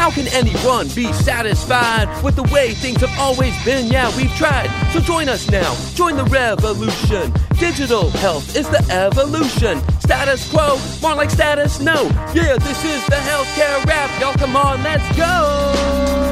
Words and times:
How 0.00 0.10
can 0.10 0.28
anyone 0.28 0.88
be 0.94 1.12
satisfied 1.12 2.08
with 2.24 2.34
the 2.34 2.42
way 2.44 2.72
things 2.72 3.02
have 3.02 3.12
always 3.18 3.52
been? 3.66 3.88
Yeah, 3.88 4.10
we've 4.16 4.34
tried. 4.34 4.70
So 4.94 5.00
join 5.00 5.28
us 5.28 5.50
now. 5.50 5.76
Join 5.92 6.16
the 6.16 6.24
revolution. 6.24 7.34
Digital 7.58 8.08
health 8.08 8.56
is 8.56 8.66
the 8.70 8.82
evolution. 8.90 9.78
Status 10.00 10.50
quo, 10.50 10.78
more 11.02 11.14
like 11.14 11.28
status 11.28 11.80
no. 11.80 12.04
Yeah, 12.32 12.56
this 12.56 12.82
is 12.82 13.04
the 13.08 13.16
healthcare 13.16 13.84
rap. 13.84 14.10
Y'all 14.22 14.32
come 14.32 14.56
on, 14.56 14.82
let's 14.82 15.04
go. 15.18 16.29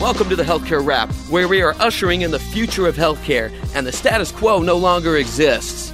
Welcome 0.00 0.28
to 0.28 0.36
the 0.36 0.44
Healthcare 0.44 0.86
Rap, 0.86 1.10
where 1.28 1.48
we 1.48 1.60
are 1.60 1.74
ushering 1.80 2.22
in 2.22 2.30
the 2.30 2.38
future 2.38 2.86
of 2.86 2.94
healthcare 2.94 3.52
and 3.74 3.84
the 3.84 3.90
status 3.90 4.30
quo 4.30 4.60
no 4.60 4.76
longer 4.76 5.16
exists. 5.16 5.90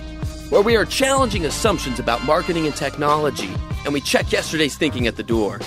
Where 0.50 0.60
we 0.60 0.76
are 0.76 0.84
challenging 0.84 1.46
assumptions 1.46 1.98
about 1.98 2.22
marketing 2.22 2.66
and 2.66 2.76
technology, 2.76 3.48
and 3.86 3.94
we 3.94 4.02
check 4.02 4.30
yesterday's 4.30 4.76
thinking 4.76 5.06
at 5.06 5.16
the 5.16 5.22
door. 5.22 5.58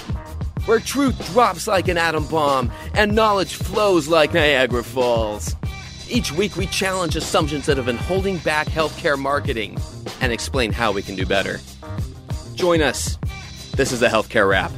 Where 0.68 0.80
truth 0.80 1.34
drops 1.34 1.66
like 1.66 1.88
an 1.88 1.98
atom 1.98 2.28
bomb 2.28 2.72
and 2.94 3.16
knowledge 3.16 3.56
flows 3.56 4.08
like 4.08 4.36
Niagara 4.36 4.84
Falls. 4.84 5.56
Each 6.08 6.32
week, 6.32 6.56
we 6.56 6.68
challenge 6.68 7.16
assumptions 7.16 7.66
that 7.66 7.78
have 7.78 7.88
been 7.88 7.98
holding 7.98 8.38
back 8.38 8.68
healthcare 8.68 9.18
marketing 9.18 9.80
and 10.22 10.32
explain 10.32 10.72
how 10.72 10.92
we 10.92 11.02
can 11.02 11.16
do 11.16 11.26
better. 11.26 11.60
Join 12.54 12.84
us. 12.84 13.18
This 13.76 13.92
is 13.92 14.00
the 14.00 14.08
Healthcare 14.08 14.48
Rap. 14.48 14.72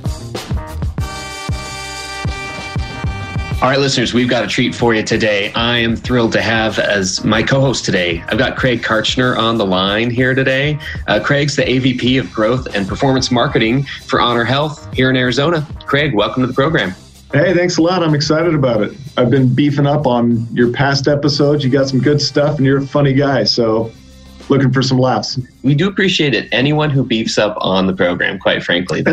All 3.61 3.67
right, 3.67 3.77
listeners, 3.77 4.13
we've 4.13 4.29
got 4.29 4.45
a 4.45 4.47
treat 4.47 4.73
for 4.73 4.95
you 4.95 5.03
today. 5.03 5.51
I 5.51 5.79
am 5.79 5.97
thrilled 5.97 6.31
to 6.31 6.41
have 6.41 6.79
as 6.79 7.25
my 7.25 7.43
co 7.43 7.59
host 7.59 7.83
today. 7.83 8.23
I've 8.29 8.37
got 8.37 8.55
Craig 8.55 8.81
Kartchner 8.81 9.37
on 9.37 9.57
the 9.57 9.65
line 9.65 10.09
here 10.09 10.33
today. 10.33 10.79
Uh, 11.09 11.19
Craig's 11.19 11.57
the 11.57 11.63
AVP 11.63 12.21
of 12.21 12.31
Growth 12.31 12.73
and 12.73 12.87
Performance 12.87 13.31
Marketing 13.31 13.83
for 14.05 14.21
Honor 14.21 14.45
Health 14.45 14.87
here 14.93 15.09
in 15.09 15.17
Arizona. 15.17 15.67
Craig, 15.85 16.13
welcome 16.13 16.41
to 16.41 16.47
the 16.47 16.53
program. 16.53 16.91
Hey, 17.33 17.53
thanks 17.53 17.77
a 17.77 17.81
lot. 17.81 18.01
I'm 18.01 18.15
excited 18.15 18.55
about 18.55 18.81
it. 18.81 18.93
I've 19.17 19.29
been 19.29 19.53
beefing 19.53 19.85
up 19.85 20.07
on 20.07 20.47
your 20.55 20.71
past 20.71 21.09
episodes. 21.09 21.61
You 21.61 21.69
got 21.69 21.89
some 21.89 21.99
good 21.99 22.21
stuff, 22.21 22.55
and 22.55 22.65
you're 22.65 22.77
a 22.77 22.87
funny 22.87 23.11
guy. 23.11 23.43
So, 23.43 23.91
looking 24.47 24.71
for 24.71 24.81
some 24.81 24.99
laughs. 24.99 25.37
We 25.63 25.75
do 25.75 25.89
appreciate 25.89 26.33
it. 26.33 26.47
Anyone 26.53 26.91
who 26.91 27.03
beefs 27.03 27.37
up 27.37 27.57
on 27.59 27.87
the 27.87 27.93
program, 27.93 28.39
quite 28.39 28.63
frankly, 28.63 29.03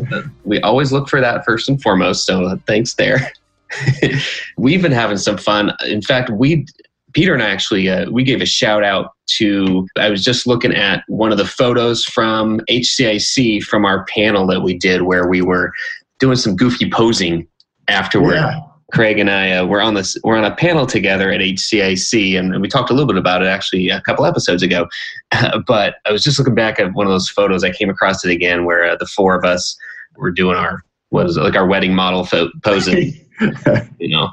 we 0.44 0.60
always 0.60 0.92
look 0.92 1.08
for 1.08 1.22
that 1.22 1.42
first 1.46 1.70
and 1.70 1.80
foremost. 1.80 2.26
So, 2.26 2.60
thanks 2.66 2.92
there. 2.92 3.32
we've 4.56 4.82
been 4.82 4.92
having 4.92 5.16
some 5.16 5.38
fun. 5.38 5.72
In 5.86 6.02
fact, 6.02 6.30
we 6.30 6.66
Peter 7.14 7.32
and 7.32 7.42
I 7.42 7.50
actually 7.50 7.88
uh, 7.88 8.10
we 8.10 8.24
gave 8.24 8.40
a 8.40 8.46
shout 8.46 8.84
out 8.84 9.12
to. 9.38 9.86
I 9.98 10.10
was 10.10 10.22
just 10.22 10.46
looking 10.46 10.74
at 10.74 11.04
one 11.08 11.32
of 11.32 11.38
the 11.38 11.46
photos 11.46 12.04
from 12.04 12.60
HCIC 12.68 13.62
from 13.62 13.84
our 13.84 14.04
panel 14.06 14.46
that 14.48 14.62
we 14.62 14.76
did, 14.76 15.02
where 15.02 15.28
we 15.28 15.40
were 15.40 15.72
doing 16.18 16.36
some 16.36 16.56
goofy 16.56 16.90
posing 16.90 17.46
afterward. 17.88 18.34
Yeah. 18.34 18.60
Craig 18.92 19.18
and 19.18 19.30
I 19.30 19.52
uh, 19.52 19.66
were 19.66 19.80
on 19.80 19.94
this. 19.94 20.16
We're 20.22 20.36
on 20.36 20.44
a 20.44 20.54
panel 20.54 20.86
together 20.86 21.30
at 21.32 21.40
HCIC, 21.40 22.38
and, 22.38 22.52
and, 22.52 22.62
we 22.62 22.68
talked 22.68 22.90
a 22.90 22.92
little 22.92 23.08
bit 23.08 23.16
about 23.16 23.42
it 23.42 23.46
actually 23.46 23.88
a 23.88 24.00
couple 24.02 24.24
episodes 24.24 24.62
ago. 24.62 24.86
Uh, 25.32 25.58
but 25.66 25.96
I 26.04 26.12
was 26.12 26.22
just 26.22 26.38
looking 26.38 26.54
back 26.54 26.78
at 26.78 26.92
one 26.92 27.06
of 27.06 27.12
those 27.12 27.28
photos. 27.28 27.64
I 27.64 27.70
came 27.70 27.90
across 27.90 28.24
it 28.24 28.30
again, 28.30 28.64
where 28.64 28.84
uh, 28.84 28.96
the 28.96 29.06
four 29.06 29.34
of 29.36 29.44
us 29.44 29.76
were 30.16 30.30
doing 30.30 30.56
our 30.56 30.82
what 31.10 31.26
is 31.26 31.36
it 31.36 31.42
like 31.42 31.56
our 31.56 31.66
wedding 31.66 31.94
model 31.94 32.24
fo- 32.24 32.50
posing. 32.62 33.14
you 33.98 34.08
know. 34.08 34.30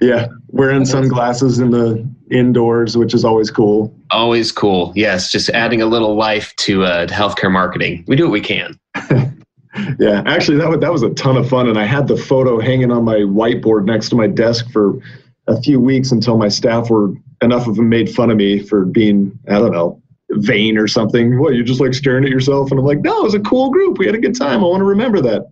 Yeah, 0.00 0.26
wearing 0.48 0.84
sunglasses 0.84 1.60
in 1.60 1.70
the 1.70 2.04
indoors, 2.28 2.96
which 2.96 3.14
is 3.14 3.24
always 3.24 3.52
cool. 3.52 3.94
Always 4.10 4.50
cool. 4.50 4.92
Yes, 4.96 5.30
just 5.30 5.48
adding 5.50 5.80
a 5.80 5.86
little 5.86 6.16
life 6.16 6.54
to 6.56 6.82
uh, 6.82 7.06
healthcare 7.06 7.52
marketing. 7.52 8.04
We 8.08 8.16
do 8.16 8.24
what 8.24 8.32
we 8.32 8.40
can. 8.40 8.80
yeah, 10.00 10.24
actually, 10.26 10.58
that 10.58 10.68
was, 10.68 10.80
that 10.80 10.92
was 10.92 11.02
a 11.02 11.10
ton 11.10 11.36
of 11.36 11.48
fun, 11.48 11.68
and 11.68 11.78
I 11.78 11.84
had 11.84 12.08
the 12.08 12.16
photo 12.16 12.58
hanging 12.58 12.90
on 12.90 13.04
my 13.04 13.18
whiteboard 13.18 13.84
next 13.84 14.08
to 14.08 14.16
my 14.16 14.26
desk 14.26 14.68
for 14.72 14.98
a 15.46 15.60
few 15.62 15.78
weeks 15.78 16.10
until 16.10 16.36
my 16.36 16.48
staff 16.48 16.90
were 16.90 17.12
enough 17.40 17.68
of 17.68 17.76
them 17.76 17.88
made 17.88 18.10
fun 18.10 18.30
of 18.30 18.36
me 18.36 18.58
for 18.58 18.84
being 18.84 19.38
I 19.48 19.58
don't 19.60 19.72
know 19.72 20.02
vain 20.30 20.78
or 20.78 20.88
something. 20.88 21.38
What 21.38 21.54
you're 21.54 21.64
just 21.64 21.80
like 21.80 21.94
staring 21.94 22.24
at 22.24 22.30
yourself, 22.30 22.70
and 22.70 22.80
I'm 22.80 22.86
like, 22.86 23.00
no, 23.00 23.20
it 23.20 23.24
was 23.24 23.34
a 23.34 23.40
cool 23.40 23.70
group. 23.70 23.98
We 23.98 24.06
had 24.06 24.14
a 24.14 24.20
good 24.20 24.36
time. 24.36 24.60
I 24.60 24.66
want 24.66 24.80
to 24.80 24.84
remember 24.84 25.20
that. 25.20 25.48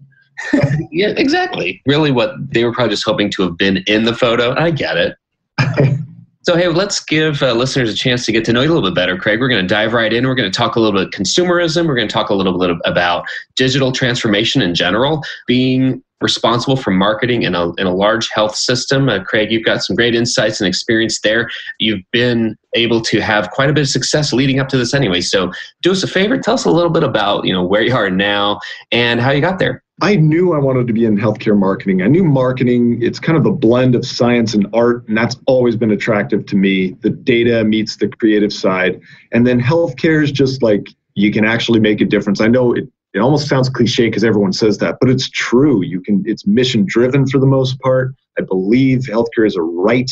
yeah, 0.90 1.08
exactly. 1.16 1.82
Really, 1.86 2.10
what 2.10 2.34
they 2.52 2.64
were 2.64 2.72
probably 2.72 2.90
just 2.90 3.04
hoping 3.04 3.30
to 3.32 3.42
have 3.42 3.56
been 3.56 3.78
in 3.86 4.04
the 4.04 4.14
photo. 4.14 4.54
I 4.56 4.70
get 4.70 4.96
it. 4.96 5.16
so, 6.42 6.56
hey, 6.56 6.68
let's 6.68 7.00
give 7.00 7.42
uh, 7.42 7.52
listeners 7.52 7.92
a 7.92 7.94
chance 7.94 8.24
to 8.26 8.32
get 8.32 8.44
to 8.46 8.52
know 8.52 8.62
you 8.62 8.72
a 8.72 8.74
little 8.74 8.88
bit 8.88 8.94
better, 8.94 9.16
Craig. 9.16 9.40
We're 9.40 9.48
going 9.48 9.66
to 9.66 9.68
dive 9.68 9.92
right 9.92 10.12
in. 10.12 10.26
We're 10.26 10.34
going 10.34 10.50
to 10.50 10.56
talk 10.56 10.76
a 10.76 10.80
little 10.80 10.98
bit 10.98 11.12
consumerism. 11.12 11.86
We're 11.86 11.96
going 11.96 12.08
to 12.08 12.12
talk 12.12 12.30
a 12.30 12.34
little 12.34 12.58
bit 12.58 12.76
about 12.84 13.24
digital 13.56 13.92
transformation 13.92 14.62
in 14.62 14.74
general, 14.74 15.22
being 15.46 16.02
responsible 16.20 16.76
for 16.76 16.90
marketing 16.90 17.42
in 17.42 17.54
a, 17.54 17.72
in 17.74 17.86
a 17.86 17.94
large 17.94 18.28
health 18.28 18.54
system. 18.54 19.08
Uh, 19.08 19.22
Craig, 19.22 19.50
you've 19.50 19.64
got 19.64 19.82
some 19.82 19.96
great 19.96 20.14
insights 20.14 20.60
and 20.60 20.68
experience 20.68 21.20
there. 21.20 21.50
You've 21.78 22.02
been 22.12 22.56
able 22.74 23.00
to 23.02 23.20
have 23.20 23.50
quite 23.50 23.70
a 23.70 23.72
bit 23.72 23.82
of 23.82 23.88
success 23.88 24.32
leading 24.32 24.60
up 24.60 24.68
to 24.68 24.76
this 24.76 24.94
anyway. 24.94 25.22
So 25.22 25.50
do 25.82 25.92
us 25.92 26.02
a 26.02 26.06
favor, 26.06 26.38
tell 26.38 26.54
us 26.54 26.64
a 26.64 26.70
little 26.70 26.90
bit 26.90 27.02
about, 27.02 27.46
you 27.46 27.52
know, 27.52 27.64
where 27.64 27.82
you 27.82 27.94
are 27.94 28.10
now 28.10 28.60
and 28.92 29.20
how 29.20 29.30
you 29.30 29.40
got 29.40 29.58
there. 29.58 29.82
I 30.02 30.16
knew 30.16 30.54
I 30.54 30.58
wanted 30.58 30.86
to 30.86 30.92
be 30.92 31.04
in 31.04 31.16
healthcare 31.16 31.58
marketing. 31.58 32.02
I 32.02 32.06
knew 32.06 32.24
marketing, 32.24 33.02
it's 33.02 33.20
kind 33.20 33.36
of 33.36 33.44
a 33.44 33.52
blend 33.52 33.94
of 33.94 34.06
science 34.06 34.54
and 34.54 34.66
art, 34.72 35.06
and 35.08 35.16
that's 35.16 35.36
always 35.46 35.76
been 35.76 35.90
attractive 35.90 36.46
to 36.46 36.56
me. 36.56 36.92
The 37.02 37.10
data 37.10 37.64
meets 37.64 37.96
the 37.96 38.08
creative 38.08 38.52
side. 38.52 39.00
And 39.32 39.46
then 39.46 39.60
healthcare 39.60 40.22
is 40.22 40.32
just 40.32 40.62
like 40.62 40.86
you 41.14 41.30
can 41.30 41.44
actually 41.44 41.80
make 41.80 42.00
a 42.00 42.06
difference. 42.06 42.40
I 42.40 42.48
know 42.48 42.72
it 42.72 42.88
it 43.12 43.18
almost 43.18 43.48
sounds 43.48 43.68
cliche 43.68 44.06
because 44.06 44.22
everyone 44.22 44.52
says 44.52 44.78
that, 44.78 44.98
but 45.00 45.10
it's 45.10 45.28
true. 45.28 45.82
You 45.82 46.00
can 46.00 46.22
it's 46.26 46.46
mission 46.46 46.84
driven 46.86 47.26
for 47.26 47.38
the 47.38 47.46
most 47.46 47.78
part. 47.80 48.14
I 48.38 48.42
believe 48.42 49.00
healthcare 49.00 49.46
is 49.46 49.56
a 49.56 49.62
right. 49.62 50.10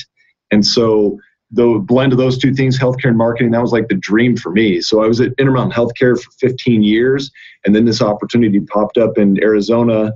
And 0.50 0.66
so 0.66 1.18
the 1.50 1.82
blend 1.82 2.12
of 2.12 2.18
those 2.18 2.36
two 2.36 2.52
things, 2.52 2.78
healthcare 2.78 3.08
and 3.08 3.16
marketing, 3.16 3.52
that 3.52 3.62
was 3.62 3.72
like 3.72 3.88
the 3.88 3.94
dream 3.94 4.36
for 4.36 4.50
me. 4.50 4.80
So 4.80 5.02
I 5.02 5.06
was 5.06 5.20
at 5.20 5.32
Intermountain 5.38 5.72
Healthcare 5.72 6.20
for 6.20 6.30
15 6.40 6.82
years, 6.82 7.30
and 7.64 7.74
then 7.74 7.86
this 7.86 8.02
opportunity 8.02 8.60
popped 8.60 8.98
up 8.98 9.16
in 9.16 9.42
Arizona. 9.42 10.12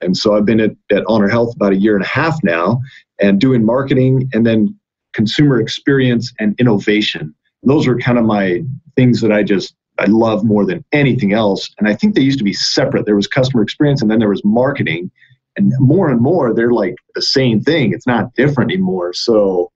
And 0.00 0.16
so 0.16 0.34
I've 0.34 0.44
been 0.44 0.60
at, 0.60 0.72
at 0.90 1.04
Honor 1.06 1.28
Health 1.28 1.54
about 1.54 1.72
a 1.72 1.76
year 1.76 1.94
and 1.94 2.04
a 2.04 2.08
half 2.08 2.42
now 2.42 2.80
and 3.20 3.40
doing 3.40 3.64
marketing 3.64 4.28
and 4.32 4.44
then 4.44 4.76
consumer 5.12 5.60
experience 5.60 6.32
and 6.40 6.58
innovation. 6.58 7.34
Those 7.62 7.86
are 7.86 7.96
kind 7.98 8.18
of 8.18 8.24
my 8.24 8.62
things 8.96 9.20
that 9.20 9.30
I 9.30 9.44
just 9.44 9.74
I 9.98 10.06
love 10.06 10.42
more 10.42 10.64
than 10.64 10.84
anything 10.92 11.32
else. 11.32 11.70
And 11.78 11.86
I 11.86 11.94
think 11.94 12.14
they 12.14 12.22
used 12.22 12.38
to 12.38 12.44
be 12.44 12.54
separate. 12.54 13.06
There 13.06 13.14
was 13.14 13.26
customer 13.26 13.62
experience 13.62 14.02
and 14.02 14.10
then 14.10 14.18
there 14.18 14.28
was 14.28 14.44
marketing. 14.44 15.10
And 15.56 15.72
more 15.78 16.08
and 16.08 16.20
more, 16.20 16.54
they're 16.54 16.72
like 16.72 16.96
the 17.14 17.22
same 17.22 17.60
thing. 17.60 17.92
It's 17.92 18.06
not 18.06 18.34
different 18.34 18.72
anymore. 18.72 19.12
So 19.12 19.70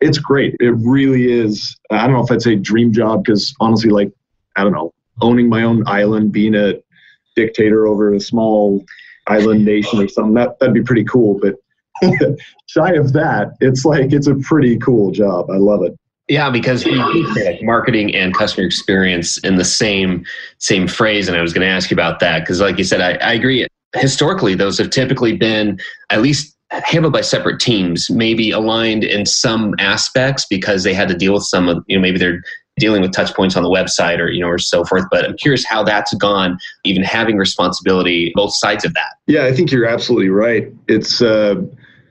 it's 0.00 0.18
great. 0.18 0.54
It 0.60 0.74
really 0.78 1.32
is. 1.32 1.76
I 1.90 2.06
don't 2.06 2.16
know 2.16 2.24
if 2.24 2.30
I'd 2.30 2.42
say 2.42 2.56
dream 2.56 2.92
job 2.92 3.24
because 3.24 3.54
honestly, 3.60 3.90
like, 3.90 4.12
I 4.56 4.62
don't 4.62 4.72
know, 4.72 4.92
owning 5.20 5.48
my 5.48 5.62
own 5.62 5.86
island, 5.86 6.32
being 6.32 6.54
a 6.54 6.74
dictator 7.36 7.86
over 7.86 8.12
a 8.12 8.20
small 8.20 8.84
island 9.26 9.64
nation 9.64 10.00
or 10.00 10.08
something, 10.08 10.34
that, 10.34 10.58
that'd 10.58 10.74
be 10.74 10.82
pretty 10.82 11.04
cool. 11.04 11.40
But 11.40 11.56
shy 12.66 12.92
of 12.92 13.12
that, 13.12 13.52
it's 13.60 13.84
like, 13.84 14.12
it's 14.12 14.26
a 14.26 14.36
pretty 14.36 14.78
cool 14.78 15.10
job. 15.10 15.50
I 15.50 15.56
love 15.56 15.82
it. 15.82 15.96
Yeah, 16.28 16.50
because 16.50 16.86
marketing 17.62 18.14
and 18.14 18.34
customer 18.34 18.66
experience 18.66 19.38
in 19.38 19.56
the 19.56 19.64
same 19.64 20.26
same 20.58 20.86
phrase, 20.86 21.26
and 21.26 21.36
I 21.36 21.40
was 21.40 21.54
going 21.54 21.66
to 21.66 21.72
ask 21.72 21.90
you 21.90 21.94
about 21.94 22.20
that 22.20 22.40
because, 22.40 22.60
like 22.60 22.76
you 22.76 22.84
said, 22.84 23.00
I, 23.00 23.12
I 23.26 23.32
agree. 23.32 23.66
Historically, 23.94 24.54
those 24.54 24.76
have 24.76 24.90
typically 24.90 25.38
been 25.38 25.80
at 26.10 26.20
least 26.20 26.57
handled 26.70 27.12
by 27.12 27.20
separate 27.20 27.60
teams, 27.60 28.10
maybe 28.10 28.50
aligned 28.50 29.04
in 29.04 29.24
some 29.26 29.74
aspects 29.78 30.44
because 30.44 30.84
they 30.84 30.94
had 30.94 31.08
to 31.08 31.14
deal 31.14 31.34
with 31.34 31.44
some 31.44 31.68
of 31.68 31.84
you 31.86 31.96
know 31.96 32.02
maybe 32.02 32.18
they're 32.18 32.42
dealing 32.78 33.02
with 33.02 33.12
touch 33.12 33.34
points 33.34 33.56
on 33.56 33.64
the 33.64 33.68
website 33.68 34.20
or 34.20 34.30
you 34.30 34.40
know 34.40 34.46
or 34.46 34.56
so 34.56 34.84
forth 34.84 35.04
but 35.10 35.24
i'm 35.24 35.36
curious 35.36 35.64
how 35.66 35.82
that's 35.82 36.14
gone 36.14 36.56
even 36.84 37.02
having 37.02 37.36
responsibility 37.36 38.30
both 38.36 38.54
sides 38.54 38.84
of 38.84 38.94
that 38.94 39.16
yeah 39.26 39.46
i 39.46 39.52
think 39.52 39.72
you're 39.72 39.84
absolutely 39.84 40.28
right 40.28 40.68
it's 40.86 41.20
uh 41.20 41.56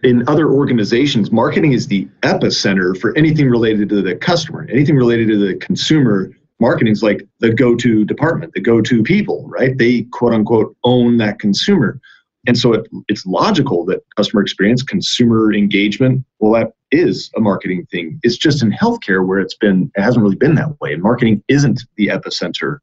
in 0.03 0.27
other 0.27 0.49
organizations, 0.49 1.31
marketing 1.31 1.73
is 1.73 1.87
the 1.87 2.07
epicenter 2.21 2.97
for 2.97 3.17
anything 3.17 3.49
related 3.49 3.89
to 3.89 4.01
the 4.01 4.15
customer, 4.15 4.67
anything 4.71 4.95
related 4.95 5.27
to 5.29 5.37
the 5.37 5.55
consumer. 5.55 6.31
Marketing 6.59 6.91
is 6.91 7.03
like 7.03 7.27
the 7.39 7.53
go 7.53 7.75
to 7.75 8.05
department, 8.05 8.53
the 8.53 8.61
go 8.61 8.81
to 8.81 9.03
people, 9.03 9.45
right? 9.47 9.77
They 9.77 10.03
quote 10.11 10.33
unquote 10.33 10.75
own 10.83 11.17
that 11.17 11.39
consumer. 11.39 11.99
And 12.47 12.57
so 12.57 12.73
it, 12.73 12.87
it's 13.09 13.25
logical 13.25 13.85
that 13.85 14.01
customer 14.15 14.41
experience, 14.41 14.81
consumer 14.81 15.53
engagement, 15.53 16.23
well, 16.39 16.53
that 16.53 16.73
is 16.91 17.29
a 17.35 17.41
marketing 17.41 17.85
thing. 17.91 18.19
It's 18.23 18.37
just 18.37 18.63
in 18.63 18.71
healthcare 18.71 19.27
where 19.27 19.39
it's 19.39 19.55
been 19.55 19.91
it 19.95 20.01
hasn't 20.01 20.23
really 20.23 20.37
been 20.37 20.55
that 20.55 20.79
way. 20.79 20.93
And 20.93 21.03
Marketing 21.03 21.43
isn't 21.49 21.83
the 21.97 22.07
epicenter. 22.07 22.79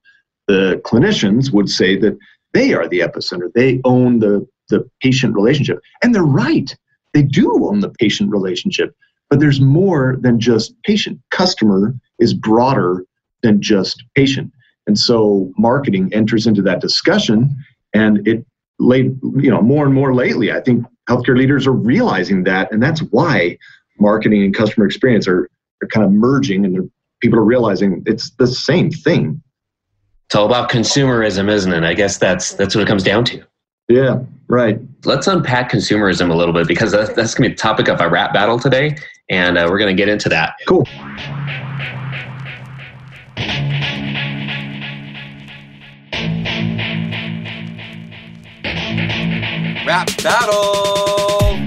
The 0.46 0.80
clinicians 0.84 1.50
would 1.52 1.70
say 1.70 1.98
that 1.98 2.16
they 2.52 2.74
are 2.74 2.86
the 2.86 3.00
epicenter. 3.00 3.50
They 3.54 3.80
own 3.84 4.18
the 4.18 4.46
the 4.68 4.88
patient 5.02 5.34
relationship. 5.34 5.80
And 6.02 6.14
they're 6.14 6.22
right. 6.22 6.74
They 7.12 7.22
do 7.22 7.66
own 7.66 7.80
the 7.80 7.90
patient 7.90 8.30
relationship. 8.30 8.94
But 9.30 9.40
there's 9.40 9.60
more 9.60 10.16
than 10.20 10.38
just 10.40 10.74
patient. 10.84 11.20
Customer 11.30 11.94
is 12.18 12.34
broader 12.34 13.04
than 13.42 13.60
just 13.60 14.04
patient. 14.14 14.52
And 14.86 14.98
so 14.98 15.52
marketing 15.56 16.12
enters 16.12 16.46
into 16.46 16.62
that 16.62 16.80
discussion 16.80 17.56
and 17.94 18.26
it 18.26 18.44
late 18.84 19.06
you 19.36 19.50
know 19.50 19.62
more 19.62 19.84
and 19.84 19.94
more 19.94 20.14
lately 20.14 20.52
i 20.52 20.60
think 20.60 20.84
healthcare 21.08 21.36
leaders 21.36 21.66
are 21.66 21.72
realizing 21.72 22.44
that 22.44 22.70
and 22.72 22.82
that's 22.82 23.00
why 23.00 23.56
marketing 23.98 24.42
and 24.42 24.54
customer 24.54 24.86
experience 24.86 25.28
are, 25.28 25.48
are 25.82 25.88
kind 25.88 26.04
of 26.04 26.12
merging 26.12 26.64
and 26.64 26.90
people 27.20 27.38
are 27.38 27.44
realizing 27.44 28.02
it's 28.06 28.30
the 28.32 28.46
same 28.46 28.90
thing. 28.90 29.40
It's 30.26 30.34
all 30.34 30.46
about 30.46 30.70
consumerism 30.70 31.50
isn't 31.50 31.72
it? 31.72 31.84
I 31.84 31.94
guess 31.94 32.18
that's 32.18 32.54
that's 32.54 32.74
what 32.74 32.82
it 32.82 32.88
comes 32.88 33.02
down 33.02 33.24
to. 33.26 33.42
Yeah 33.88 34.20
right. 34.48 34.78
Let's 35.04 35.26
unpack 35.26 35.70
consumerism 35.70 36.30
a 36.30 36.34
little 36.34 36.54
bit 36.54 36.68
because 36.68 36.92
that's, 36.92 37.12
that's 37.14 37.34
going 37.34 37.44
to 37.44 37.48
be 37.50 37.54
the 37.54 37.60
topic 37.60 37.88
of 37.88 38.00
our 38.00 38.10
rap 38.10 38.32
battle 38.34 38.58
today 38.58 38.96
and 39.30 39.56
uh, 39.56 39.66
we're 39.70 39.78
going 39.78 39.94
to 39.94 40.00
get 40.00 40.08
into 40.08 40.28
that. 40.28 40.54
Cool 40.66 40.86
Rap 49.86 50.08
Battle. 50.22 51.60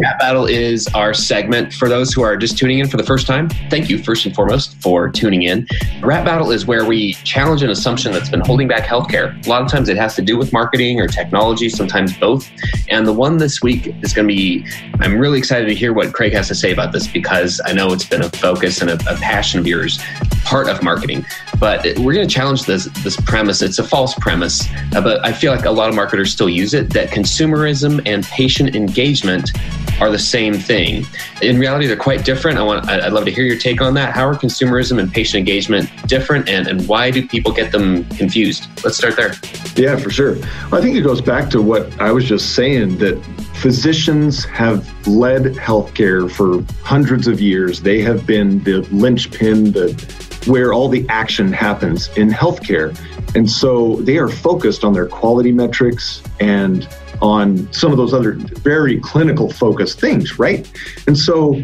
Rap 0.00 0.18
Battle 0.18 0.46
is 0.46 0.88
our 0.88 1.14
segment 1.14 1.72
for 1.72 1.88
those 1.88 2.12
who 2.12 2.22
are 2.22 2.36
just 2.36 2.58
tuning 2.58 2.80
in 2.80 2.88
for 2.88 2.96
the 2.96 3.04
first 3.04 3.28
time. 3.28 3.48
Thank 3.70 3.88
you, 3.88 4.02
first 4.02 4.26
and 4.26 4.34
foremost, 4.34 4.74
for 4.82 5.08
tuning 5.08 5.42
in. 5.42 5.64
Rap 6.02 6.24
Battle 6.24 6.50
is 6.50 6.66
where 6.66 6.84
we 6.84 7.12
challenge 7.22 7.62
an 7.62 7.70
assumption 7.70 8.10
that's 8.10 8.28
been 8.28 8.40
holding 8.40 8.66
back 8.66 8.82
healthcare. 8.82 9.46
A 9.46 9.48
lot 9.48 9.62
of 9.62 9.70
times 9.70 9.88
it 9.88 9.96
has 9.96 10.16
to 10.16 10.22
do 10.22 10.36
with 10.36 10.52
marketing 10.52 11.00
or 11.00 11.06
technology, 11.06 11.68
sometimes 11.68 12.16
both. 12.18 12.50
And 12.88 13.06
the 13.06 13.12
one 13.12 13.36
this 13.36 13.62
week 13.62 13.94
is 14.02 14.12
going 14.12 14.26
to 14.26 14.34
be 14.34 14.66
I'm 14.98 15.16
really 15.16 15.38
excited 15.38 15.66
to 15.66 15.74
hear 15.74 15.92
what 15.92 16.12
Craig 16.12 16.32
has 16.32 16.48
to 16.48 16.56
say 16.56 16.72
about 16.72 16.90
this 16.90 17.06
because 17.06 17.60
I 17.64 17.72
know 17.72 17.92
it's 17.92 18.06
been 18.06 18.22
a 18.22 18.30
focus 18.30 18.80
and 18.80 18.90
a, 18.90 18.94
a 19.08 19.16
passion 19.18 19.60
of 19.60 19.68
yours, 19.68 20.00
part 20.44 20.68
of 20.68 20.82
marketing. 20.82 21.24
But 21.58 21.84
we're 21.98 22.14
going 22.14 22.28
to 22.28 22.34
challenge 22.34 22.64
this 22.64 22.84
this 23.02 23.16
premise. 23.20 23.62
It's 23.62 23.78
a 23.78 23.84
false 23.84 24.14
premise, 24.14 24.68
uh, 24.94 25.00
but 25.00 25.24
I 25.24 25.32
feel 25.32 25.52
like 25.52 25.64
a 25.64 25.70
lot 25.70 25.88
of 25.88 25.94
marketers 25.94 26.32
still 26.32 26.48
use 26.48 26.74
it 26.74 26.92
that 26.92 27.10
consumerism 27.10 28.02
and 28.06 28.24
patient 28.24 28.76
engagement 28.76 29.50
are 30.00 30.10
the 30.10 30.18
same 30.18 30.54
thing. 30.54 31.06
In 31.42 31.58
reality, 31.58 31.86
they're 31.86 31.96
quite 31.96 32.24
different. 32.24 32.58
I 32.58 32.62
want 32.62 32.88
I'd 32.88 33.12
love 33.12 33.24
to 33.24 33.30
hear 33.30 33.44
your 33.44 33.58
take 33.58 33.80
on 33.80 33.94
that. 33.94 34.14
How 34.14 34.26
are 34.26 34.34
consumerism 34.34 34.98
and 34.98 35.12
patient 35.12 35.38
engagement 35.38 35.90
different, 36.06 36.48
and, 36.48 36.66
and 36.66 36.86
why 36.88 37.10
do 37.10 37.26
people 37.26 37.52
get 37.52 37.72
them 37.72 38.04
confused? 38.10 38.68
Let's 38.84 38.96
start 38.96 39.16
there. 39.16 39.34
Yeah, 39.76 39.96
for 39.96 40.10
sure. 40.10 40.36
Well, 40.70 40.76
I 40.76 40.80
think 40.80 40.96
it 40.96 41.02
goes 41.02 41.20
back 41.20 41.50
to 41.50 41.62
what 41.62 42.00
I 42.00 42.12
was 42.12 42.24
just 42.24 42.54
saying 42.54 42.98
that 42.98 43.22
physicians 43.54 44.44
have 44.44 44.86
led 45.06 45.42
healthcare 45.54 46.30
for 46.30 46.62
hundreds 46.84 47.26
of 47.26 47.40
years. 47.40 47.80
They 47.80 48.02
have 48.02 48.26
been 48.26 48.62
the 48.64 48.82
linchpin, 48.92 49.72
the 49.72 49.94
where 50.46 50.72
all 50.72 50.88
the 50.88 51.06
action 51.08 51.52
happens 51.52 52.08
in 52.16 52.28
healthcare. 52.28 52.96
And 53.34 53.50
so 53.50 53.96
they 53.96 54.18
are 54.18 54.28
focused 54.28 54.84
on 54.84 54.92
their 54.92 55.06
quality 55.06 55.52
metrics 55.52 56.22
and 56.40 56.88
on 57.22 57.72
some 57.72 57.90
of 57.90 57.96
those 57.96 58.12
other 58.12 58.32
very 58.32 59.00
clinical 59.00 59.50
focused 59.50 60.00
things, 60.00 60.38
right? 60.38 60.70
And 61.06 61.16
so 61.16 61.62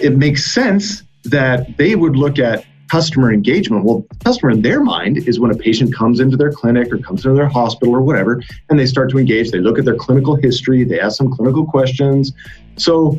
it 0.00 0.16
makes 0.16 0.50
sense 0.52 1.02
that 1.24 1.76
they 1.76 1.94
would 1.94 2.16
look 2.16 2.38
at 2.38 2.64
customer 2.90 3.32
engagement. 3.32 3.84
Well, 3.84 4.04
customer 4.24 4.50
in 4.50 4.62
their 4.62 4.80
mind 4.80 5.28
is 5.28 5.38
when 5.38 5.50
a 5.50 5.56
patient 5.56 5.94
comes 5.94 6.20
into 6.20 6.36
their 6.36 6.50
clinic 6.50 6.92
or 6.92 6.98
comes 6.98 7.24
into 7.24 7.36
their 7.36 7.48
hospital 7.48 7.94
or 7.94 8.00
whatever, 8.00 8.42
and 8.70 8.78
they 8.78 8.86
start 8.86 9.10
to 9.10 9.18
engage. 9.18 9.50
They 9.50 9.58
look 9.58 9.78
at 9.78 9.84
their 9.84 9.96
clinical 9.96 10.36
history, 10.36 10.84
they 10.84 10.98
ask 10.98 11.18
some 11.18 11.30
clinical 11.30 11.66
questions. 11.66 12.32
So 12.76 13.18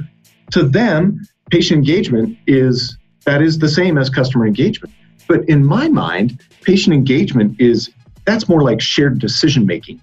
to 0.52 0.64
them, 0.64 1.22
patient 1.52 1.78
engagement 1.78 2.38
is 2.48 2.98
that 3.30 3.42
is 3.42 3.60
the 3.60 3.70
same 3.70 3.98
as 3.98 4.10
customer 4.10 4.46
engagement. 4.46 4.94
But 5.28 5.48
in 5.48 5.66
my 5.66 5.88
mind, 5.88 6.42
patient 6.62 6.94
engagement 6.94 7.60
is 7.60 7.90
that's 8.26 8.50
more 8.50 8.64
like 8.64 8.82
shared 8.82 9.20
decision 9.20 9.66
making 9.66 10.02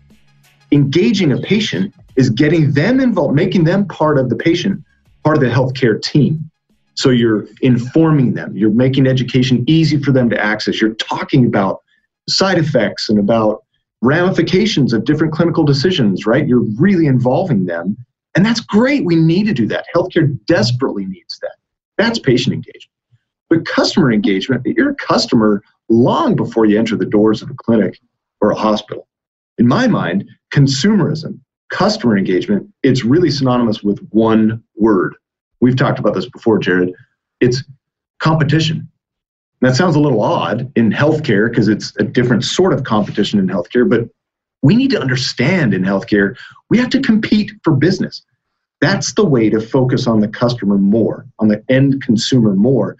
engaging 0.72 1.32
a 1.32 1.38
patient 1.38 1.94
is 2.16 2.30
getting 2.30 2.72
them 2.72 3.00
involved, 3.00 3.34
making 3.34 3.64
them 3.64 3.86
part 3.86 4.18
of 4.18 4.30
the 4.30 4.36
patient, 4.36 4.82
part 5.24 5.36
of 5.36 5.42
the 5.42 5.48
healthcare 5.48 6.00
team. 6.00 6.50
So 6.94 7.10
you're 7.10 7.46
informing 7.60 8.34
them, 8.34 8.56
you're 8.56 8.70
making 8.70 9.06
education 9.06 9.64
easy 9.66 9.98
for 9.98 10.12
them 10.12 10.30
to 10.30 10.42
access, 10.42 10.80
you're 10.80 10.94
talking 10.94 11.44
about 11.44 11.82
side 12.28 12.58
effects 12.58 13.08
and 13.08 13.18
about 13.18 13.64
ramifications 14.00 14.92
of 14.92 15.04
different 15.04 15.32
clinical 15.32 15.62
decisions, 15.62 16.26
right? 16.26 16.46
You're 16.46 16.64
really 16.78 17.06
involving 17.06 17.66
them. 17.66 17.96
And 18.34 18.44
that's 18.44 18.60
great. 18.60 19.04
We 19.04 19.16
need 19.16 19.46
to 19.46 19.54
do 19.54 19.66
that. 19.68 19.86
Healthcare 19.94 20.38
desperately 20.46 21.06
needs 21.06 21.38
that. 21.40 21.56
That's 21.98 22.18
patient 22.18 22.54
engagement. 22.54 22.95
But 23.48 23.64
customer 23.64 24.12
engagement, 24.12 24.62
you're 24.64 24.90
a 24.90 24.94
customer 24.94 25.62
long 25.88 26.34
before 26.34 26.66
you 26.66 26.78
enter 26.78 26.96
the 26.96 27.06
doors 27.06 27.42
of 27.42 27.50
a 27.50 27.54
clinic 27.54 28.00
or 28.40 28.50
a 28.50 28.56
hospital. 28.56 29.06
In 29.58 29.66
my 29.66 29.86
mind, 29.86 30.28
consumerism, 30.52 31.38
customer 31.70 32.16
engagement, 32.18 32.68
it's 32.82 33.04
really 33.04 33.30
synonymous 33.30 33.82
with 33.82 34.06
one 34.10 34.62
word. 34.76 35.14
We've 35.60 35.76
talked 35.76 35.98
about 35.98 36.14
this 36.14 36.28
before, 36.28 36.58
Jared. 36.58 36.92
It's 37.40 37.64
competition. 38.18 38.88
That 39.60 39.76
sounds 39.76 39.96
a 39.96 40.00
little 40.00 40.22
odd 40.22 40.70
in 40.76 40.90
healthcare 40.90 41.48
because 41.48 41.68
it's 41.68 41.94
a 41.98 42.04
different 42.04 42.44
sort 42.44 42.72
of 42.72 42.84
competition 42.84 43.38
in 43.38 43.46
healthcare, 43.46 43.88
but 43.88 44.08
we 44.62 44.76
need 44.76 44.90
to 44.90 45.00
understand 45.00 45.72
in 45.72 45.82
healthcare, 45.82 46.36
we 46.68 46.78
have 46.78 46.90
to 46.90 47.00
compete 47.00 47.52
for 47.62 47.74
business. 47.74 48.22
That's 48.80 49.14
the 49.14 49.24
way 49.24 49.48
to 49.48 49.60
focus 49.60 50.06
on 50.06 50.20
the 50.20 50.28
customer 50.28 50.76
more, 50.76 51.26
on 51.38 51.48
the 51.48 51.64
end 51.68 52.02
consumer 52.02 52.54
more, 52.54 52.96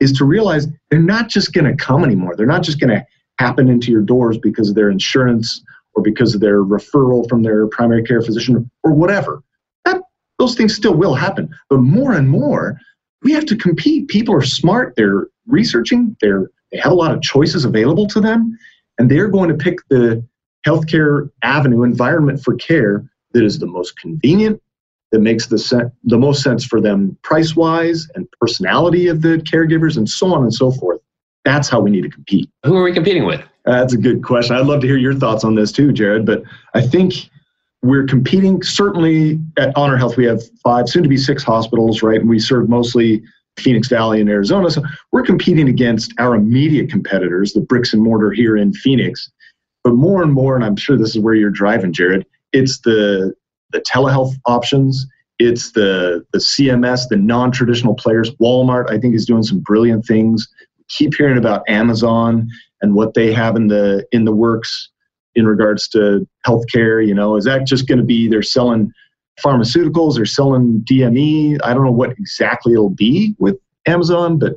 is 0.00 0.12
to 0.12 0.24
realize 0.24 0.66
they're 0.90 0.98
not 0.98 1.28
just 1.28 1.52
going 1.52 1.64
to 1.64 1.76
come 1.76 2.02
anymore. 2.02 2.34
They're 2.36 2.46
not 2.46 2.62
just 2.62 2.80
going 2.80 2.90
to 2.90 3.04
happen 3.38 3.68
into 3.68 3.90
your 3.90 4.02
doors 4.02 4.38
because 4.38 4.68
of 4.68 4.74
their 4.74 4.90
insurance 4.90 5.62
or 5.94 6.02
because 6.02 6.34
of 6.34 6.40
their 6.40 6.62
referral 6.62 7.28
from 7.28 7.42
their 7.42 7.66
primary 7.68 8.02
care 8.02 8.22
physician 8.22 8.70
or 8.82 8.92
whatever. 8.92 9.42
That, 9.84 10.02
those 10.38 10.54
things 10.54 10.74
still 10.74 10.94
will 10.94 11.14
happen. 11.14 11.54
But 11.68 11.78
more 11.78 12.12
and 12.12 12.28
more, 12.28 12.78
we 13.22 13.32
have 13.32 13.46
to 13.46 13.56
compete. 13.56 14.08
People 14.08 14.34
are 14.34 14.42
smart. 14.42 14.94
They're 14.96 15.28
researching. 15.46 16.16
They're, 16.20 16.50
they 16.72 16.78
have 16.78 16.92
a 16.92 16.96
lot 16.96 17.12
of 17.12 17.22
choices 17.22 17.64
available 17.64 18.06
to 18.08 18.20
them. 18.20 18.56
And 18.98 19.10
they're 19.10 19.28
going 19.28 19.48
to 19.48 19.56
pick 19.56 19.78
the 19.88 20.24
healthcare 20.66 21.30
avenue 21.42 21.82
environment 21.82 22.42
for 22.42 22.54
care 22.54 23.04
that 23.32 23.44
is 23.44 23.58
the 23.58 23.66
most 23.66 23.98
convenient, 23.98 24.60
that 25.12 25.20
makes 25.20 25.46
the, 25.46 25.58
sen- 25.58 25.92
the 26.04 26.18
most 26.18 26.42
sense 26.42 26.64
for 26.64 26.80
them 26.80 27.16
price 27.22 27.56
wise 27.56 28.06
and 28.14 28.28
personality 28.40 29.08
of 29.08 29.22
the 29.22 29.38
caregivers 29.38 29.96
and 29.96 30.08
so 30.08 30.32
on 30.32 30.42
and 30.42 30.54
so 30.54 30.70
forth. 30.70 31.00
That's 31.44 31.68
how 31.68 31.80
we 31.80 31.90
need 31.90 32.02
to 32.02 32.10
compete. 32.10 32.50
Who 32.64 32.76
are 32.76 32.82
we 32.82 32.92
competing 32.92 33.24
with? 33.24 33.42
That's 33.64 33.94
a 33.94 33.98
good 33.98 34.22
question. 34.22 34.56
I'd 34.56 34.66
love 34.66 34.80
to 34.82 34.86
hear 34.86 34.98
your 34.98 35.14
thoughts 35.14 35.44
on 35.44 35.54
this 35.54 35.72
too, 35.72 35.92
Jared. 35.92 36.26
But 36.26 36.42
I 36.74 36.80
think 36.80 37.14
we're 37.82 38.04
competing. 38.04 38.62
Certainly 38.62 39.40
at 39.58 39.76
Honor 39.76 39.96
Health, 39.96 40.16
we 40.16 40.26
have 40.26 40.42
five, 40.62 40.88
soon 40.88 41.02
to 41.02 41.08
be 41.08 41.16
six 41.16 41.42
hospitals, 41.42 42.02
right? 42.02 42.20
And 42.20 42.28
we 42.28 42.38
serve 42.38 42.68
mostly 42.68 43.22
Phoenix 43.58 43.88
Valley 43.88 44.20
in 44.20 44.28
Arizona. 44.28 44.70
So 44.70 44.82
we're 45.12 45.22
competing 45.22 45.68
against 45.68 46.12
our 46.18 46.34
immediate 46.34 46.90
competitors, 46.90 47.52
the 47.52 47.60
bricks 47.60 47.92
and 47.92 48.02
mortar 48.02 48.30
here 48.30 48.56
in 48.56 48.72
Phoenix. 48.72 49.30
But 49.82 49.94
more 49.94 50.22
and 50.22 50.32
more, 50.32 50.56
and 50.56 50.64
I'm 50.64 50.76
sure 50.76 50.96
this 50.96 51.16
is 51.16 51.20
where 51.20 51.34
you're 51.34 51.50
driving, 51.50 51.92
Jared, 51.92 52.26
it's 52.52 52.80
the 52.80 53.34
the 53.72 53.80
telehealth 53.80 54.34
options, 54.46 55.06
it's 55.38 55.72
the 55.72 56.24
the 56.32 56.38
CMS, 56.38 57.08
the 57.08 57.16
non-traditional 57.16 57.94
players. 57.94 58.30
Walmart, 58.36 58.90
I 58.90 58.98
think, 58.98 59.14
is 59.14 59.26
doing 59.26 59.42
some 59.42 59.60
brilliant 59.60 60.04
things. 60.04 60.48
keep 60.88 61.14
hearing 61.14 61.38
about 61.38 61.62
Amazon 61.68 62.48
and 62.82 62.94
what 62.94 63.14
they 63.14 63.32
have 63.32 63.56
in 63.56 63.68
the 63.68 64.06
in 64.12 64.24
the 64.24 64.34
works 64.34 64.90
in 65.34 65.46
regards 65.46 65.88
to 65.88 66.26
healthcare. 66.46 67.06
You 67.06 67.14
know, 67.14 67.36
is 67.36 67.44
that 67.44 67.66
just 67.66 67.88
going 67.88 67.98
to 67.98 68.04
be 68.04 68.28
they're 68.28 68.42
selling 68.42 68.92
pharmaceuticals, 69.44 70.16
they're 70.16 70.26
selling 70.26 70.84
DME? 70.90 71.58
I 71.64 71.72
don't 71.72 71.84
know 71.84 71.92
what 71.92 72.10
exactly 72.12 72.72
it'll 72.72 72.90
be 72.90 73.34
with 73.38 73.56
Amazon, 73.86 74.38
but 74.38 74.54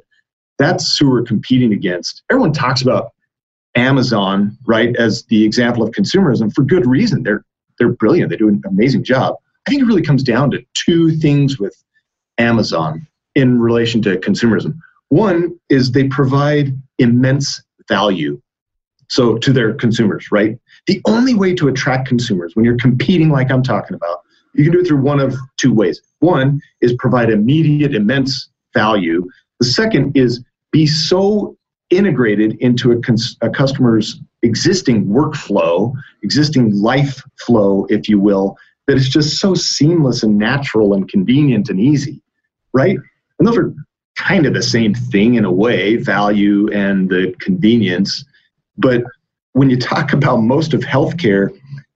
that's 0.57 0.97
who 0.97 1.09
we're 1.09 1.23
competing 1.23 1.73
against. 1.73 2.23
Everyone 2.29 2.53
talks 2.53 2.81
about 2.81 3.11
Amazon, 3.75 4.57
right, 4.65 4.95
as 4.97 5.23
the 5.25 5.43
example 5.43 5.83
of 5.83 5.91
consumerism 5.91 6.53
for 6.53 6.63
good 6.63 6.85
reason. 6.85 7.23
They're 7.23 7.43
they're 7.77 7.89
brilliant. 7.89 8.29
They 8.29 8.37
do 8.37 8.49
an 8.49 8.61
amazing 8.67 9.03
job. 9.03 9.35
I 9.65 9.69
think 9.69 9.81
it 9.81 9.85
really 9.85 10.01
comes 10.01 10.23
down 10.23 10.51
to 10.51 10.63
two 10.73 11.11
things 11.17 11.59
with 11.59 11.75
Amazon 12.37 13.07
in 13.35 13.59
relation 13.59 14.01
to 14.03 14.17
consumerism. 14.17 14.77
One 15.09 15.57
is 15.69 15.91
they 15.91 16.07
provide 16.07 16.77
immense 16.99 17.61
value 17.87 18.41
so 19.09 19.37
to 19.37 19.51
their 19.51 19.73
consumers 19.73 20.31
right 20.31 20.57
the 20.87 21.01
only 21.05 21.33
way 21.33 21.53
to 21.53 21.67
attract 21.67 22.07
consumers 22.07 22.55
when 22.55 22.63
you're 22.63 22.77
competing 22.77 23.29
like 23.29 23.51
i'm 23.51 23.61
talking 23.61 23.93
about 23.93 24.23
you 24.53 24.63
can 24.63 24.71
do 24.71 24.79
it 24.79 24.87
through 24.87 25.01
one 25.01 25.19
of 25.19 25.35
two 25.57 25.73
ways. 25.73 26.01
One 26.19 26.61
is 26.81 26.93
provide 26.93 27.29
immediate, 27.29 27.95
immense 27.95 28.49
value. 28.73 29.27
The 29.59 29.65
second 29.65 30.15
is 30.15 30.43
be 30.71 30.85
so 30.87 31.57
integrated 31.97 32.57
into 32.59 32.91
a, 32.91 32.99
cons- 33.01 33.37
a 33.41 33.49
customer's 33.49 34.19
existing 34.41 35.05
workflow, 35.05 35.93
existing 36.21 36.75
life 36.81 37.21
flow, 37.39 37.85
if 37.89 38.09
you 38.09 38.19
will, 38.19 38.57
that 38.87 38.97
is 38.97 39.09
just 39.09 39.39
so 39.39 39.53
seamless 39.53 40.23
and 40.23 40.37
natural 40.37 40.93
and 40.93 41.09
convenient 41.09 41.69
and 41.69 41.79
easy, 41.79 42.21
right? 42.73 42.97
And 43.39 43.47
those 43.47 43.57
are 43.57 43.73
kind 44.17 44.45
of 44.45 44.53
the 44.53 44.61
same 44.61 44.93
thing 44.93 45.35
in 45.35 45.45
a 45.45 45.51
way, 45.51 45.95
value 45.95 46.69
and 46.71 47.09
the 47.09 47.33
convenience. 47.39 48.25
But 48.77 49.03
when 49.53 49.69
you 49.69 49.77
talk 49.77 50.13
about 50.13 50.37
most 50.37 50.73
of 50.73 50.81
healthcare, 50.81 51.49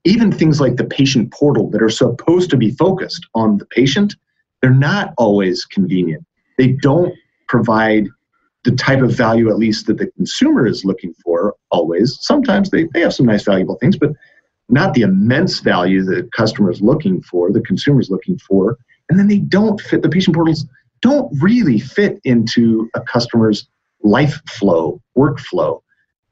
even 0.06 0.32
things 0.32 0.62
like 0.62 0.78
the 0.78 0.86
patient 0.86 1.34
portal 1.34 1.70
that 1.72 1.84
are 1.84 1.90
supposed 1.90 2.50
to 2.52 2.58
be 2.58 2.72
focused 2.72 3.26
on 3.36 3.58
the 3.58 3.66
patient, 3.66 4.16
they're 4.62 4.72
not 4.72 5.14
always 5.18 5.66
convenient. 5.66 6.26
They 6.58 6.70
don't 6.70 7.14
provide 7.48 8.08
the 8.68 8.76
type 8.76 9.02
of 9.02 9.12
value, 9.12 9.50
at 9.50 9.58
least, 9.58 9.88
that 9.88 9.98
the 9.98 10.12
consumer 10.12 10.68
is 10.68 10.86
looking 10.86 11.14
for 11.24 11.56
always. 11.72 12.18
Sometimes 12.22 12.70
they, 12.70 12.88
they 12.94 13.02
have 13.02 13.14
some 13.14 13.26
nice, 13.26 13.44
valuable 13.44 13.76
things, 13.76 13.98
but 13.98 14.12
not 14.70 14.94
the 14.94 15.02
immense 15.02 15.60
value 15.60 16.04
that 16.04 16.16
the 16.16 16.30
customer 16.36 16.70
is 16.70 16.82
looking 16.82 17.22
for, 17.22 17.52
the 17.52 17.62
consumer 17.62 18.00
is 18.00 18.10
looking 18.10 18.38
for. 18.40 18.78
And 19.10 19.18
then 19.18 19.28
they 19.28 19.40
don't 19.40 19.80
fit, 19.82 20.02
the 20.02 20.10
patient 20.10 20.36
portals 20.36 20.66
don't 21.02 21.32
really 21.42 21.80
fit 21.80 22.20
into 22.24 22.90
a 22.94 23.02
customer's 23.02 23.68
life 24.04 24.42
flow, 24.48 25.02
workflow 25.18 25.82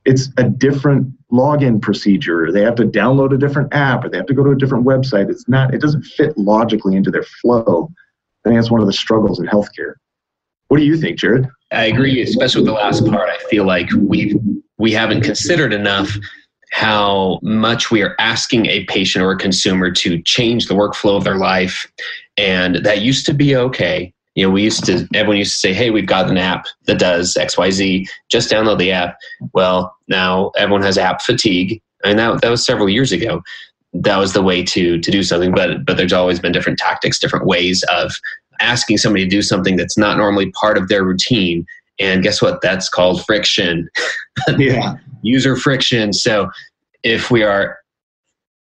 it's 0.05 0.29
a 0.37 0.43
different 0.43 1.11
login 1.31 1.81
procedure. 1.81 2.51
They 2.51 2.61
have 2.61 2.75
to 2.75 2.85
download 2.85 3.33
a 3.33 3.37
different 3.37 3.73
app 3.73 4.05
or 4.05 4.09
they 4.09 4.17
have 4.17 4.27
to 4.27 4.33
go 4.33 4.43
to 4.43 4.51
a 4.51 4.55
different 4.55 4.85
website. 4.85 5.29
It's 5.29 5.47
not, 5.49 5.73
it 5.73 5.81
doesn't 5.81 6.03
fit 6.03 6.37
logically 6.37 6.95
into 6.95 7.11
their 7.11 7.23
flow. 7.23 7.89
I 8.45 8.49
think 8.49 8.59
that's 8.59 8.71
one 8.71 8.81
of 8.81 8.87
the 8.87 8.93
struggles 8.93 9.39
in 9.39 9.47
healthcare. 9.47 9.95
What 10.67 10.77
do 10.77 10.85
you 10.85 10.97
think, 10.97 11.17
Jared? 11.17 11.47
I 11.75 11.85
agree, 11.85 12.21
especially 12.21 12.61
with 12.61 12.67
the 12.67 12.73
last 12.73 13.05
part. 13.05 13.29
I 13.29 13.37
feel 13.49 13.65
like 13.65 13.89
we 13.97 14.35
we 14.77 14.91
haven't 14.91 15.21
considered 15.21 15.73
enough 15.73 16.11
how 16.71 17.39
much 17.41 17.91
we 17.91 18.01
are 18.01 18.15
asking 18.19 18.65
a 18.65 18.83
patient 18.85 19.23
or 19.23 19.31
a 19.31 19.37
consumer 19.37 19.91
to 19.91 20.21
change 20.23 20.67
the 20.67 20.73
workflow 20.73 21.15
of 21.15 21.23
their 21.23 21.37
life. 21.37 21.89
And 22.37 22.77
that 22.83 23.01
used 23.01 23.25
to 23.27 23.33
be 23.33 23.55
okay 23.55 24.13
you 24.35 24.45
know, 24.45 24.51
we 24.51 24.63
used 24.63 24.85
to, 24.85 25.07
everyone 25.13 25.37
used 25.37 25.53
to 25.53 25.59
say, 25.59 25.73
hey, 25.73 25.89
we've 25.89 26.05
got 26.05 26.29
an 26.29 26.37
app 26.37 26.65
that 26.85 26.99
does 26.99 27.35
XYZ, 27.39 28.07
just 28.29 28.51
download 28.51 28.77
the 28.77 28.91
app. 28.91 29.17
Well, 29.53 29.95
now 30.09 30.51
everyone 30.57 30.83
has 30.83 30.97
app 30.97 31.21
fatigue. 31.21 31.81
I 32.03 32.09
mean, 32.09 32.17
that, 32.17 32.41
that 32.41 32.49
was 32.49 32.65
several 32.65 32.89
years 32.89 33.13
ago. 33.13 33.41
That 33.93 34.17
was 34.17 34.33
the 34.33 34.43
way 34.43 34.61
to, 34.61 34.99
to 34.99 35.11
do 35.11 35.23
something, 35.23 35.53
but, 35.53 35.85
but 35.85 35.95
there's 35.95 36.11
always 36.11 36.41
been 36.41 36.51
different 36.51 36.79
tactics, 36.79 37.17
different 37.17 37.45
ways 37.45 37.81
of 37.83 38.11
asking 38.59 38.97
somebody 38.97 39.23
to 39.23 39.29
do 39.29 39.41
something 39.41 39.75
that's 39.75 39.97
not 39.97 40.17
normally 40.17 40.51
part 40.51 40.77
of 40.77 40.87
their 40.87 41.03
routine. 41.03 41.65
And 41.99 42.23
guess 42.23 42.41
what? 42.41 42.61
That's 42.61 42.89
called 42.89 43.25
friction. 43.25 43.89
Yeah. 44.57 44.95
User 45.21 45.55
friction. 45.55 46.11
So 46.11 46.49
if 47.01 47.31
we 47.31 47.41
are 47.41 47.77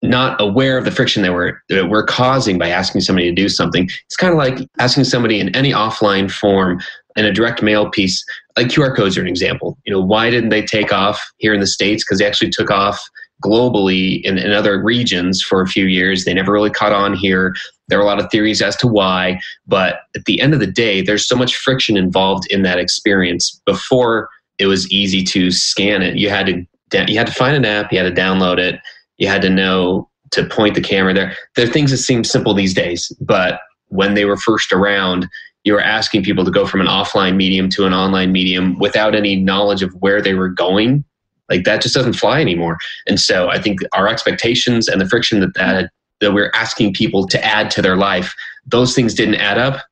not 0.02 0.40
aware 0.40 0.78
of 0.78 0.84
the 0.84 0.90
friction 0.90 1.22
that 1.22 1.32
we're 1.32 1.60
that 1.68 1.88
we're 1.88 2.04
causing 2.04 2.58
by 2.58 2.68
asking 2.68 3.00
somebody 3.00 3.28
to 3.28 3.34
do 3.34 3.48
something. 3.48 3.88
It's 4.06 4.16
kind 4.16 4.32
of 4.32 4.38
like 4.38 4.68
asking 4.78 5.04
somebody 5.04 5.40
in 5.40 5.54
any 5.56 5.72
offline 5.72 6.30
form 6.30 6.80
in 7.16 7.24
a 7.24 7.32
direct 7.32 7.62
mail 7.62 7.90
piece, 7.90 8.24
like 8.56 8.68
QR 8.68 8.94
codes 8.94 9.18
are 9.18 9.20
an 9.20 9.26
example. 9.26 9.76
You 9.84 9.92
know, 9.92 10.00
why 10.00 10.30
didn't 10.30 10.50
they 10.50 10.62
take 10.62 10.92
off 10.92 11.20
here 11.38 11.52
in 11.52 11.60
the 11.60 11.66
states? 11.66 12.04
Because 12.04 12.20
they 12.20 12.26
actually 12.26 12.50
took 12.50 12.70
off 12.70 13.00
globally 13.42 14.22
in, 14.22 14.38
in 14.38 14.52
other 14.52 14.82
regions 14.82 15.42
for 15.42 15.60
a 15.60 15.66
few 15.66 15.86
years. 15.86 16.24
They 16.24 16.34
never 16.34 16.52
really 16.52 16.70
caught 16.70 16.92
on 16.92 17.14
here. 17.14 17.54
There 17.88 17.98
are 17.98 18.02
a 18.02 18.06
lot 18.06 18.20
of 18.20 18.30
theories 18.30 18.60
as 18.60 18.76
to 18.76 18.86
why, 18.86 19.40
but 19.66 20.00
at 20.16 20.24
the 20.24 20.40
end 20.40 20.54
of 20.54 20.60
the 20.60 20.66
day, 20.66 21.02
there's 21.02 21.26
so 21.26 21.36
much 21.36 21.56
friction 21.56 21.96
involved 21.96 22.50
in 22.50 22.62
that 22.62 22.78
experience. 22.78 23.60
Before 23.64 24.28
it 24.58 24.66
was 24.66 24.90
easy 24.90 25.22
to 25.24 25.50
scan 25.50 26.02
it, 26.02 26.16
you 26.16 26.28
had 26.28 26.46
to 26.46 26.66
you 27.06 27.18
had 27.18 27.26
to 27.26 27.32
find 27.32 27.54
an 27.54 27.66
app, 27.66 27.92
you 27.92 27.98
had 27.98 28.14
to 28.14 28.20
download 28.20 28.58
it 28.58 28.80
you 29.18 29.28
had 29.28 29.42
to 29.42 29.50
know 29.50 30.08
to 30.30 30.44
point 30.44 30.74
the 30.74 30.80
camera 30.80 31.12
there. 31.12 31.36
There 31.56 31.66
are 31.66 31.70
things 31.70 31.90
that 31.90 31.98
seem 31.98 32.24
simple 32.24 32.54
these 32.54 32.74
days, 32.74 33.12
but 33.20 33.60
when 33.88 34.14
they 34.14 34.24
were 34.24 34.36
first 34.36 34.72
around, 34.72 35.28
you 35.64 35.72
were 35.72 35.80
asking 35.80 36.22
people 36.22 36.44
to 36.44 36.50
go 36.50 36.66
from 36.66 36.80
an 36.80 36.86
offline 36.86 37.36
medium 37.36 37.68
to 37.70 37.84
an 37.84 37.92
online 37.92 38.32
medium 38.32 38.78
without 38.78 39.14
any 39.14 39.36
knowledge 39.36 39.82
of 39.82 39.92
where 39.94 40.22
they 40.22 40.34
were 40.34 40.48
going. 40.48 41.04
Like 41.48 41.64
that 41.64 41.82
just 41.82 41.94
doesn't 41.94 42.14
fly 42.14 42.40
anymore. 42.40 42.76
And 43.06 43.18
so 43.18 43.48
I 43.48 43.60
think 43.60 43.80
our 43.92 44.08
expectations 44.08 44.88
and 44.88 45.00
the 45.00 45.08
friction 45.08 45.40
that 45.40 45.54
that, 45.54 45.90
that 46.20 46.32
we're 46.32 46.50
asking 46.54 46.94
people 46.94 47.26
to 47.28 47.44
add 47.44 47.70
to 47.72 47.82
their 47.82 47.96
life, 47.96 48.34
those 48.66 48.94
things 48.94 49.14
didn't 49.14 49.36
add 49.36 49.58
up. 49.58 49.84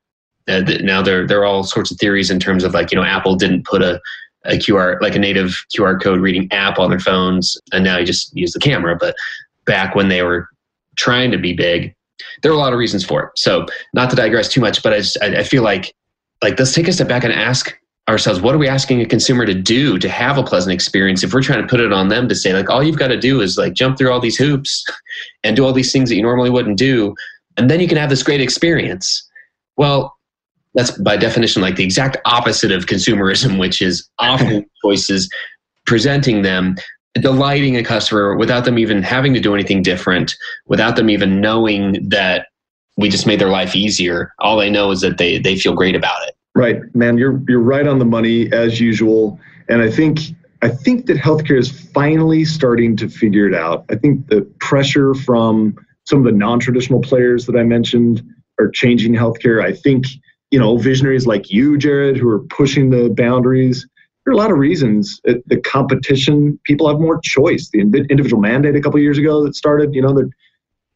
Uh, 0.48 0.60
now 0.80 1.02
there 1.02 1.26
there 1.26 1.40
are 1.40 1.44
all 1.44 1.64
sorts 1.64 1.90
of 1.90 1.98
theories 1.98 2.30
in 2.30 2.38
terms 2.38 2.62
of 2.62 2.72
like 2.72 2.92
you 2.92 2.96
know 2.96 3.04
Apple 3.04 3.34
didn't 3.34 3.64
put 3.64 3.82
a 3.82 4.00
a 4.44 4.52
QR, 4.52 5.00
like 5.00 5.14
a 5.14 5.18
native 5.18 5.64
QR 5.76 6.00
code 6.00 6.20
reading 6.20 6.48
app 6.52 6.78
on 6.78 6.90
their 6.90 7.00
phones, 7.00 7.58
and 7.72 7.84
now 7.84 7.98
you 7.98 8.06
just 8.06 8.34
use 8.36 8.52
the 8.52 8.60
camera. 8.60 8.96
But 8.96 9.16
back 9.64 9.94
when 9.94 10.08
they 10.08 10.22
were 10.22 10.48
trying 10.96 11.30
to 11.32 11.38
be 11.38 11.52
big, 11.52 11.94
there 12.42 12.50
are 12.52 12.54
a 12.54 12.58
lot 12.58 12.72
of 12.72 12.78
reasons 12.78 13.04
for 13.04 13.24
it. 13.24 13.30
So, 13.36 13.66
not 13.92 14.10
to 14.10 14.16
digress 14.16 14.48
too 14.48 14.60
much, 14.60 14.82
but 14.82 14.92
I, 14.92 14.98
just, 14.98 15.18
I, 15.20 15.38
I 15.38 15.42
feel 15.42 15.62
like 15.62 15.94
like 16.42 16.58
let's 16.58 16.74
take 16.74 16.88
a 16.88 16.92
step 16.92 17.08
back 17.08 17.24
and 17.24 17.32
ask 17.32 17.76
ourselves 18.08 18.40
what 18.40 18.54
are 18.54 18.58
we 18.58 18.68
asking 18.68 19.00
a 19.00 19.06
consumer 19.06 19.44
to 19.44 19.54
do 19.54 19.98
to 19.98 20.08
have 20.08 20.38
a 20.38 20.42
pleasant 20.42 20.72
experience 20.72 21.24
if 21.24 21.34
we're 21.34 21.42
trying 21.42 21.60
to 21.60 21.66
put 21.66 21.80
it 21.80 21.92
on 21.92 22.08
them 22.08 22.28
to 22.28 22.34
say 22.34 22.52
like 22.52 22.70
all 22.70 22.82
you've 22.82 22.98
got 22.98 23.08
to 23.08 23.18
do 23.18 23.40
is 23.40 23.58
like 23.58 23.72
jump 23.72 23.98
through 23.98 24.12
all 24.12 24.20
these 24.20 24.36
hoops 24.36 24.84
and 25.44 25.56
do 25.56 25.64
all 25.64 25.72
these 25.72 25.92
things 25.92 26.08
that 26.08 26.16
you 26.16 26.22
normally 26.22 26.50
wouldn't 26.50 26.78
do 26.78 27.14
and 27.56 27.68
then 27.70 27.80
you 27.80 27.88
can 27.88 27.98
have 27.98 28.10
this 28.10 28.22
great 28.22 28.40
experience 28.40 29.28
well 29.76 30.16
that's 30.76 30.90
by 30.98 31.16
definition 31.16 31.62
like 31.62 31.76
the 31.76 31.84
exact 31.84 32.18
opposite 32.26 32.70
of 32.70 32.86
consumerism, 32.86 33.58
which 33.58 33.82
is 33.82 34.08
offering 34.20 34.64
choices, 34.84 35.28
presenting 35.86 36.42
them, 36.42 36.76
delighting 37.14 37.76
a 37.76 37.82
customer 37.82 38.36
without 38.36 38.64
them 38.64 38.78
even 38.78 39.02
having 39.02 39.34
to 39.34 39.40
do 39.40 39.54
anything 39.54 39.82
different, 39.82 40.36
without 40.66 40.94
them 40.94 41.10
even 41.10 41.40
knowing 41.40 42.08
that 42.08 42.48
we 42.98 43.08
just 43.08 43.26
made 43.26 43.40
their 43.40 43.48
life 43.48 43.74
easier. 43.74 44.32
All 44.38 44.56
they 44.56 44.70
know 44.70 44.90
is 44.90 45.00
that 45.00 45.18
they 45.18 45.38
they 45.38 45.56
feel 45.56 45.74
great 45.74 45.96
about 45.96 46.22
it. 46.28 46.35
Right, 46.56 46.78
man, 46.94 47.18
you're 47.18 47.42
you're 47.48 47.60
right 47.60 47.86
on 47.86 47.98
the 47.98 48.06
money 48.06 48.50
as 48.52 48.80
usual. 48.80 49.38
And 49.68 49.82
I 49.82 49.90
think 49.90 50.20
I 50.62 50.68
think 50.70 51.06
that 51.06 51.18
healthcare 51.18 51.58
is 51.58 51.70
finally 51.70 52.44
starting 52.44 52.96
to 52.96 53.08
figure 53.08 53.46
it 53.46 53.54
out. 53.54 53.84
I 53.90 53.96
think 53.96 54.28
the 54.28 54.42
pressure 54.60 55.14
from 55.14 55.76
some 56.04 56.20
of 56.20 56.24
the 56.24 56.32
non-traditional 56.32 57.00
players 57.02 57.46
that 57.46 57.56
I 57.56 57.62
mentioned 57.62 58.22
are 58.58 58.70
changing 58.70 59.14
healthcare. 59.14 59.62
I 59.62 59.72
think 59.74 60.06
you 60.52 60.58
know, 60.58 60.78
visionaries 60.78 61.26
like 61.26 61.50
you, 61.50 61.76
Jared, 61.76 62.16
who 62.16 62.28
are 62.28 62.40
pushing 62.40 62.90
the 62.90 63.10
boundaries. 63.10 63.86
There 64.24 64.32
are 64.32 64.34
a 64.34 64.38
lot 64.38 64.50
of 64.50 64.58
reasons. 64.58 65.20
The 65.24 65.60
competition, 65.64 66.58
people 66.64 66.88
have 66.88 67.00
more 67.00 67.20
choice. 67.22 67.68
The 67.72 67.80
individual 67.80 68.40
mandate 68.40 68.76
a 68.76 68.80
couple 68.80 69.00
years 69.00 69.18
ago 69.18 69.44
that 69.44 69.54
started, 69.56 69.94
you 69.94 70.02
know, 70.02 70.14
there, 70.14 70.28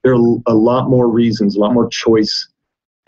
there 0.04 0.14
are 0.14 0.38
a 0.46 0.54
lot 0.54 0.88
more 0.88 1.08
reasons, 1.08 1.56
a 1.56 1.60
lot 1.60 1.74
more 1.74 1.88
choice. 1.88 2.48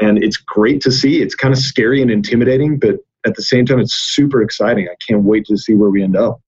And 0.03 0.23
it's 0.23 0.37
great 0.37 0.81
to 0.83 0.91
see. 0.91 1.23
It's 1.23 1.37
kind 1.37 1.55
of 1.55 1.61
scary 1.61 2.03
and 2.03 2.11
intimidating, 2.11 2.77
but 2.77 2.97
at 3.25 3.37
the 3.37 3.43
same 3.43 3.65
time, 3.65 3.79
it's 3.79 3.95
super 3.95 4.43
exciting. 4.43 4.89
I 4.89 4.97
can't 5.07 5.23
wait 5.23 5.47
to 5.47 5.57
see 5.57 5.75
where 5.75 5.91
we 5.91 6.03
end 6.03 6.17
up. 6.17 6.41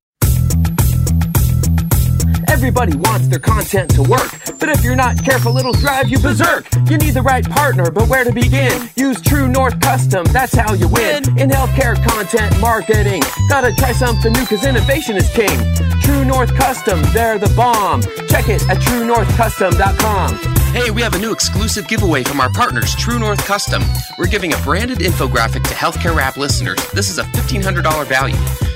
Everybody 2.49 2.97
wants 2.97 3.29
their 3.29 3.39
content 3.39 3.95
to 3.95 4.03
work, 4.03 4.31
but 4.59 4.69
if 4.71 4.83
you're 4.83 4.97
not 4.97 5.23
careful, 5.23 5.57
it'll 5.57 5.73
drive 5.75 6.09
you 6.09 6.19
berserk. 6.19 6.67
You 6.89 6.99
need 6.99 7.15
the 7.15 7.23
right 7.23 7.49
partner, 7.49 7.91
but 7.91 8.09
where 8.09 8.25
to 8.25 8.33
begin? 8.33 8.91
Use 8.97 9.21
True 9.21 9.47
North 9.47 9.79
Custom, 9.81 10.25
that's 10.33 10.55
how 10.55 10.73
you 10.73 10.89
win. 10.89 11.23
In 11.39 11.51
healthcare 11.51 11.95
content 12.09 12.59
marketing, 12.61 13.23
gotta 13.49 13.73
try 13.77 13.93
something 13.93 14.33
new, 14.33 14.47
cause 14.47 14.65
innovation 14.65 15.17
is 15.17 15.29
king. 15.31 15.59
True 16.01 16.25
North 16.25 16.55
Custom, 16.55 17.03
they're 17.13 17.39
the 17.39 17.53
bomb. 17.55 18.03
Check 18.29 18.49
it 18.49 18.63
at 18.69 18.79
truenorthcustom.com. 18.79 20.54
Hey, 20.75 20.91
we 20.91 21.03
have 21.03 21.15
a 21.15 21.21
new 21.21 21.31
exclusive 21.31 21.87
giveaway 21.87 22.25
from 22.25 22.41
our 22.41 22.51
partners, 22.51 22.97
True 22.97 23.21
North 23.21 23.39
Custom. 23.47 23.81
We're 24.19 24.27
giving 24.27 24.55
a 24.55 24.57
branded 24.63 24.99
infographic 24.99 25.63
to 25.63 25.73
Healthcare 25.73 26.17
Rap 26.17 26.37
listeners. 26.37 26.85
This 26.91 27.11
is 27.11 27.19
a 27.19 27.23
$1,500 27.23 28.05
value. 28.09 28.35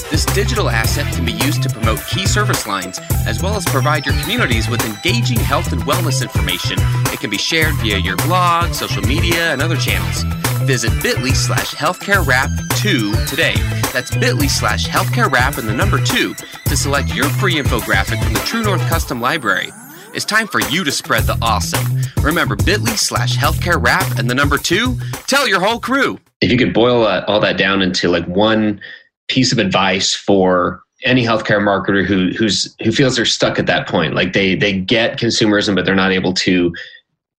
This 0.08 0.24
digital 0.26 0.70
asset 0.70 1.12
can 1.12 1.24
be 1.24 1.32
used 1.32 1.60
to 1.64 1.68
promote 1.68 1.98
key 2.06 2.24
service 2.24 2.68
lines, 2.68 3.00
as 3.26 3.42
well 3.42 3.56
as 3.56 3.64
provide 3.64 4.06
your 4.06 4.14
communities 4.22 4.68
with 4.68 4.86
engaging 4.86 5.40
health 5.40 5.72
and 5.72 5.82
wellness 5.82 6.22
information. 6.22 6.78
It 7.12 7.18
can 7.18 7.30
be 7.30 7.36
shared 7.36 7.74
via 7.78 7.98
your 7.98 8.16
blog, 8.18 8.74
social 8.74 9.02
media, 9.02 9.52
and 9.52 9.60
other 9.60 9.76
channels. 9.76 10.22
Visit 10.68 10.92
bit.ly 11.02 11.32
slash 11.32 11.74
healthcarewrap2 11.74 13.28
today. 13.28 13.54
That's 13.92 14.14
bit.ly 14.14 14.46
slash 14.46 14.86
healthcare 14.86 15.28
healthcarewrap 15.28 15.58
and 15.58 15.68
the 15.68 15.74
number 15.74 16.00
2 16.00 16.32
to 16.32 16.76
select 16.76 17.12
your 17.12 17.28
free 17.28 17.56
infographic 17.56 18.22
from 18.22 18.34
the 18.34 18.40
True 18.46 18.62
North 18.62 18.88
Custom 18.88 19.20
Library. 19.20 19.72
It's 20.14 20.24
time 20.24 20.46
for 20.46 20.60
you 20.60 20.84
to 20.84 20.92
spread 20.92 21.24
the 21.24 21.38
awesome. 21.42 22.00
Remember 22.22 22.56
bit.ly 22.56 22.96
slash 22.96 23.36
healthcarewrap 23.36 24.18
and 24.18 24.28
the 24.28 24.34
number 24.34 24.58
2? 24.58 24.96
Tell 25.26 25.46
your 25.46 25.60
whole 25.60 25.80
crew. 25.80 26.18
If 26.40 26.50
you 26.50 26.58
could 26.58 26.72
boil 26.72 27.04
uh, 27.04 27.24
all 27.26 27.40
that 27.40 27.58
down 27.58 27.82
into 27.82 28.08
like 28.08 28.26
one 28.26 28.80
piece 29.28 29.52
of 29.52 29.58
advice 29.58 30.14
for 30.14 30.82
any 31.04 31.24
healthcare 31.24 31.60
marketer 31.60 32.04
who 32.04 32.30
who's 32.36 32.74
who 32.82 32.90
feels 32.90 33.14
they're 33.14 33.24
stuck 33.24 33.56
at 33.56 33.66
that 33.66 33.86
point 33.86 34.14
like 34.14 34.32
they 34.32 34.56
they 34.56 34.76
get 34.76 35.16
consumerism 35.16 35.76
but 35.76 35.84
they're 35.84 35.94
not 35.94 36.10
able 36.10 36.34
to 36.34 36.72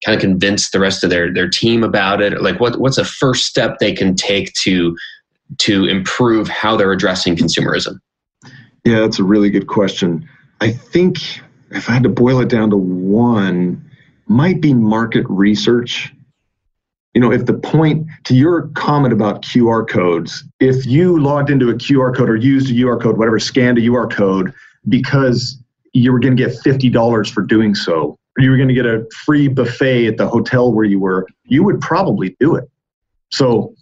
kind 0.05 0.15
of 0.15 0.21
convince 0.21 0.69
the 0.69 0.79
rest 0.79 1.03
of 1.03 1.09
their 1.09 1.33
their 1.33 1.49
team 1.49 1.83
about 1.83 2.21
it? 2.21 2.41
Like, 2.41 2.59
what 2.59 2.79
what's 2.79 2.97
a 2.97 3.05
first 3.05 3.45
step 3.45 3.79
they 3.79 3.93
can 3.93 4.15
take 4.15 4.53
to 4.53 4.97
to 5.59 5.85
improve 5.85 6.47
how 6.47 6.77
they're 6.77 6.91
addressing 6.91 7.35
consumerism? 7.35 7.99
Yeah, 8.85 8.99
that's 9.01 9.19
a 9.19 9.23
really 9.23 9.49
good 9.49 9.67
question. 9.67 10.27
I 10.61 10.71
think 10.71 11.17
if 11.71 11.89
I 11.89 11.93
had 11.93 12.03
to 12.03 12.09
boil 12.09 12.39
it 12.39 12.49
down 12.49 12.69
to 12.71 12.77
one, 12.77 13.89
might 14.27 14.61
be 14.61 14.73
market 14.73 15.25
research. 15.29 16.13
You 17.13 17.21
know, 17.21 17.31
if 17.31 17.45
the 17.45 17.53
point 17.53 18.07
to 18.25 18.35
your 18.35 18.67
comment 18.69 19.13
about 19.13 19.41
QR 19.41 19.87
codes, 19.87 20.43
if 20.59 20.85
you 20.85 21.19
logged 21.19 21.49
into 21.49 21.69
a 21.69 21.73
QR 21.73 22.15
code 22.15 22.29
or 22.29 22.35
used 22.35 22.69
a 22.69 22.73
QR 22.73 23.01
code, 23.01 23.17
whatever, 23.17 23.39
scanned 23.39 23.77
a 23.77 23.81
QR 23.81 24.11
code 24.11 24.53
because 24.87 25.61
you 25.93 26.11
were 26.11 26.19
going 26.19 26.37
to 26.37 26.43
get 26.43 26.55
$50 26.63 27.31
for 27.31 27.41
doing 27.41 27.73
so, 27.73 28.15
or 28.37 28.43
you 28.43 28.51
were 28.51 28.57
going 28.57 28.69
to 28.69 28.75
get 28.75 28.85
a 28.85 29.05
free 29.25 29.47
buffet 29.47 30.07
at 30.07 30.17
the 30.17 30.27
hotel 30.27 30.71
where 30.71 30.85
you 30.85 30.99
were, 30.99 31.27
you 31.45 31.63
would 31.63 31.81
probably 31.81 32.35
do 32.39 32.55
it. 32.55 32.69
So 33.31 33.73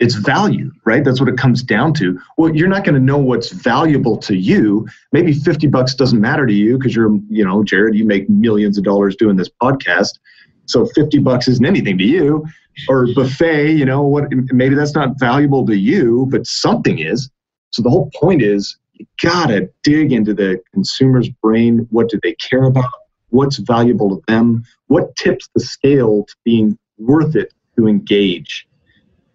it's 0.00 0.14
value, 0.14 0.72
right? 0.86 1.04
That's 1.04 1.20
what 1.20 1.28
it 1.28 1.36
comes 1.36 1.62
down 1.62 1.92
to. 1.94 2.18
Well, 2.38 2.54
you're 2.56 2.68
not 2.68 2.84
going 2.84 2.94
to 2.94 3.00
know 3.00 3.18
what's 3.18 3.50
valuable 3.50 4.16
to 4.18 4.34
you. 4.34 4.88
Maybe 5.12 5.34
50 5.34 5.66
bucks 5.66 5.94
doesn't 5.94 6.20
matter 6.20 6.46
to 6.46 6.52
you 6.52 6.78
because 6.78 6.96
you're, 6.96 7.14
you 7.28 7.44
know, 7.44 7.62
Jared, 7.62 7.94
you 7.94 8.06
make 8.06 8.28
millions 8.30 8.78
of 8.78 8.84
dollars 8.84 9.14
doing 9.14 9.36
this 9.36 9.50
podcast. 9.62 10.18
So 10.64 10.86
50 10.86 11.18
bucks 11.18 11.48
isn't 11.48 11.64
anything 11.64 11.98
to 11.98 12.04
you. 12.04 12.44
Or 12.88 13.12
buffet, 13.14 13.72
you 13.72 13.84
know, 13.84 14.00
what 14.02 14.28
maybe 14.52 14.74
that's 14.74 14.94
not 14.94 15.18
valuable 15.18 15.66
to 15.66 15.76
you, 15.76 16.26
but 16.30 16.46
something 16.46 16.98
is. 16.98 17.28
So 17.72 17.82
the 17.82 17.90
whole 17.90 18.10
point 18.14 18.40
is 18.42 18.78
you 18.94 19.04
gotta 19.22 19.68
dig 19.82 20.12
into 20.12 20.32
the 20.32 20.60
consumer's 20.72 21.28
brain. 21.42 21.86
What 21.90 22.08
do 22.08 22.18
they 22.22 22.34
care 22.34 22.64
about? 22.64 22.90
What's 23.28 23.58
valuable 23.58 24.16
to 24.16 24.22
them? 24.28 24.64
What 24.86 25.14
tips 25.16 25.46
the 25.54 25.60
scale 25.60 26.24
to 26.24 26.34
being 26.44 26.78
worth 26.96 27.36
it 27.36 27.52
to 27.76 27.86
engage? 27.86 28.66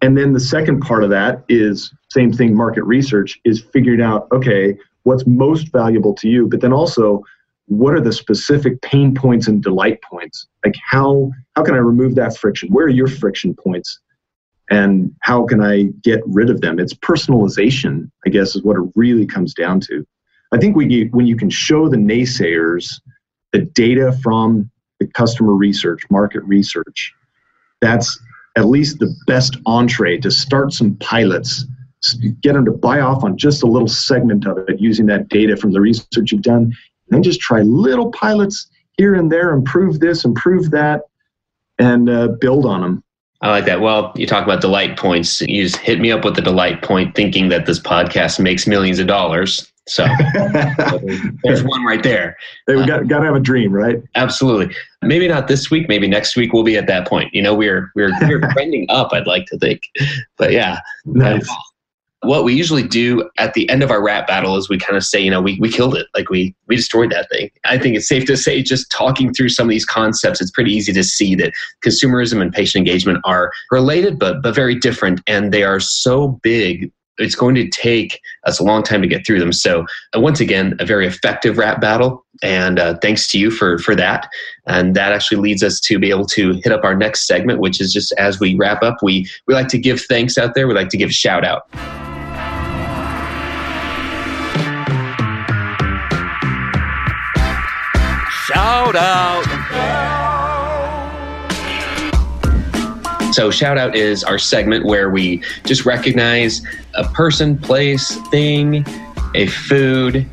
And 0.02 0.16
then 0.16 0.32
the 0.32 0.40
second 0.40 0.80
part 0.80 1.04
of 1.04 1.10
that 1.10 1.44
is 1.48 1.92
same 2.10 2.32
thing, 2.32 2.54
market 2.54 2.84
research 2.84 3.40
is 3.44 3.60
figuring 3.60 4.02
out, 4.02 4.28
okay, 4.32 4.76
what's 5.04 5.26
most 5.26 5.72
valuable 5.72 6.14
to 6.14 6.28
you, 6.28 6.46
but 6.48 6.60
then 6.60 6.72
also 6.72 7.22
what 7.66 7.94
are 7.94 8.00
the 8.00 8.12
specific 8.12 8.80
pain 8.82 9.14
points 9.14 9.48
and 9.48 9.62
delight 9.62 10.00
points? 10.02 10.46
Like 10.64 10.74
how 10.84 11.30
how 11.54 11.64
can 11.64 11.74
I 11.74 11.78
remove 11.78 12.14
that 12.16 12.36
friction? 12.36 12.68
Where 12.70 12.86
are 12.86 12.90
your 12.90 13.08
friction 13.08 13.54
points? 13.54 14.00
And 14.70 15.14
how 15.20 15.44
can 15.46 15.60
I 15.60 15.84
get 16.02 16.22
rid 16.26 16.50
of 16.50 16.60
them? 16.60 16.78
It's 16.78 16.94
personalization, 16.94 18.10
I 18.26 18.30
guess, 18.30 18.56
is 18.56 18.62
what 18.62 18.76
it 18.76 18.90
really 18.94 19.26
comes 19.26 19.54
down 19.54 19.80
to. 19.80 20.06
I 20.52 20.58
think 20.58 20.76
when 20.76 20.90
you 20.90 21.08
when 21.12 21.26
you 21.26 21.36
can 21.36 21.50
show 21.50 21.88
the 21.88 21.96
naysayers 21.96 23.00
the 23.52 23.60
data 23.60 24.12
from 24.22 24.70
the 25.00 25.06
customer 25.06 25.54
research, 25.54 26.02
market 26.10 26.42
research, 26.44 27.12
that's 27.80 28.18
at 28.56 28.66
least 28.66 28.98
the 28.98 29.14
best 29.26 29.56
entree 29.66 30.18
to 30.18 30.30
start 30.30 30.72
some 30.72 30.96
pilots, 30.96 31.66
get 32.40 32.54
them 32.54 32.64
to 32.64 32.72
buy 32.72 33.00
off 33.00 33.22
on 33.22 33.36
just 33.36 33.62
a 33.62 33.66
little 33.66 33.88
segment 33.88 34.46
of 34.46 34.58
it 34.68 34.80
using 34.80 35.06
that 35.06 35.28
data 35.28 35.56
from 35.56 35.72
the 35.72 35.80
research 35.80 36.32
you've 36.32 36.42
done, 36.42 36.64
and 36.64 36.74
then 37.10 37.22
just 37.22 37.40
try 37.40 37.62
little 37.62 38.10
pilots 38.12 38.68
here 38.96 39.14
and 39.14 39.30
there, 39.30 39.52
improve 39.52 40.00
this, 40.00 40.24
improve 40.24 40.70
that, 40.70 41.02
and 41.78 42.08
uh, 42.08 42.28
build 42.40 42.64
on 42.64 42.80
them. 42.80 43.02
I 43.42 43.50
like 43.50 43.66
that. 43.66 43.82
Well, 43.82 44.12
you 44.16 44.26
talk 44.26 44.44
about 44.44 44.62
delight 44.62 44.96
points. 44.96 45.42
You 45.42 45.62
just 45.62 45.76
hit 45.76 46.00
me 46.00 46.10
up 46.10 46.24
with 46.24 46.36
the 46.36 46.42
delight 46.42 46.82
point, 46.82 47.14
thinking 47.14 47.50
that 47.50 47.66
this 47.66 47.78
podcast 47.78 48.40
makes 48.40 48.66
millions 48.66 48.98
of 48.98 49.06
dollars. 49.06 49.70
So 49.88 50.04
there's 51.44 51.62
one 51.62 51.84
right 51.84 52.02
there. 52.02 52.36
Hey, 52.66 52.74
we 52.74 52.82
uh, 52.82 52.86
got, 52.86 53.08
got 53.08 53.20
to 53.20 53.26
have 53.26 53.36
a 53.36 53.40
dream, 53.40 53.72
right? 53.72 54.02
Absolutely. 54.16 54.74
Maybe 55.02 55.28
not 55.28 55.46
this 55.46 55.70
week. 55.70 55.88
Maybe 55.88 56.08
next 56.08 56.36
week 56.36 56.52
we'll 56.52 56.64
be 56.64 56.76
at 56.76 56.88
that 56.88 57.06
point. 57.06 57.32
You 57.32 57.42
know, 57.42 57.54
we're 57.54 57.90
we're 57.94 58.10
we're 58.22 58.40
trending 58.52 58.86
up. 58.88 59.12
I'd 59.12 59.26
like 59.26 59.46
to 59.46 59.58
think, 59.58 59.82
but 60.36 60.52
yeah. 60.52 60.80
Nice. 61.04 61.48
What 62.22 62.42
we 62.42 62.54
usually 62.54 62.82
do 62.82 63.28
at 63.38 63.54
the 63.54 63.68
end 63.68 63.84
of 63.84 63.92
our 63.92 64.02
rap 64.02 64.26
battle 64.26 64.56
is 64.56 64.68
we 64.68 64.78
kind 64.78 64.96
of 64.96 65.04
say, 65.04 65.20
you 65.20 65.30
know, 65.30 65.40
we, 65.40 65.60
we 65.60 65.70
killed 65.70 65.94
it. 65.94 66.08
Like 66.14 66.30
we 66.30 66.56
we 66.66 66.74
destroyed 66.74 67.12
that 67.12 67.28
thing. 67.30 67.50
I 67.64 67.78
think 67.78 67.94
it's 67.94 68.08
safe 68.08 68.24
to 68.24 68.36
say, 68.36 68.62
just 68.62 68.90
talking 68.90 69.32
through 69.32 69.50
some 69.50 69.68
of 69.68 69.70
these 69.70 69.84
concepts, 69.84 70.40
it's 70.40 70.50
pretty 70.50 70.72
easy 70.72 70.92
to 70.94 71.04
see 71.04 71.36
that 71.36 71.52
consumerism 71.84 72.42
and 72.42 72.52
patient 72.52 72.80
engagement 72.80 73.20
are 73.24 73.52
related, 73.70 74.18
but 74.18 74.42
but 74.42 74.54
very 74.54 74.74
different, 74.74 75.20
and 75.28 75.52
they 75.52 75.62
are 75.62 75.78
so 75.78 76.28
big 76.42 76.90
it's 77.18 77.34
going 77.34 77.54
to 77.54 77.68
take 77.68 78.20
us 78.44 78.58
a 78.58 78.64
long 78.64 78.82
time 78.82 79.02
to 79.02 79.08
get 79.08 79.26
through 79.26 79.40
them. 79.40 79.52
So 79.52 79.86
uh, 80.14 80.20
once 80.20 80.40
again, 80.40 80.74
a 80.78 80.86
very 80.86 81.06
effective 81.06 81.58
rap 81.58 81.80
battle, 81.80 82.24
and 82.42 82.78
uh, 82.78 82.98
thanks 83.00 83.30
to 83.32 83.38
you 83.38 83.50
for 83.50 83.78
for 83.78 83.94
that. 83.96 84.28
And 84.66 84.94
that 84.94 85.12
actually 85.12 85.38
leads 85.38 85.62
us 85.62 85.80
to 85.80 85.98
be 85.98 86.10
able 86.10 86.26
to 86.26 86.52
hit 86.62 86.72
up 86.72 86.84
our 86.84 86.94
next 86.94 87.26
segment, 87.26 87.60
which 87.60 87.80
is 87.80 87.92
just 87.92 88.12
as 88.18 88.40
we 88.40 88.54
wrap 88.54 88.82
up, 88.82 88.96
we 89.02 89.28
we 89.46 89.54
like 89.54 89.68
to 89.68 89.78
give 89.78 90.00
thanks 90.02 90.38
out 90.38 90.54
there. 90.54 90.68
We 90.68 90.74
like 90.74 90.90
to 90.90 90.96
give 90.96 91.12
shout 91.12 91.44
out. 91.44 91.62
Shout 98.46 98.94
out. 98.94 99.65
So, 103.36 103.50
shout 103.50 103.76
out 103.76 103.94
is 103.94 104.24
our 104.24 104.38
segment 104.38 104.86
where 104.86 105.10
we 105.10 105.42
just 105.66 105.84
recognize 105.84 106.62
a 106.94 107.04
person, 107.04 107.58
place, 107.58 108.16
thing, 108.30 108.82
a 109.34 109.46
food. 109.46 110.26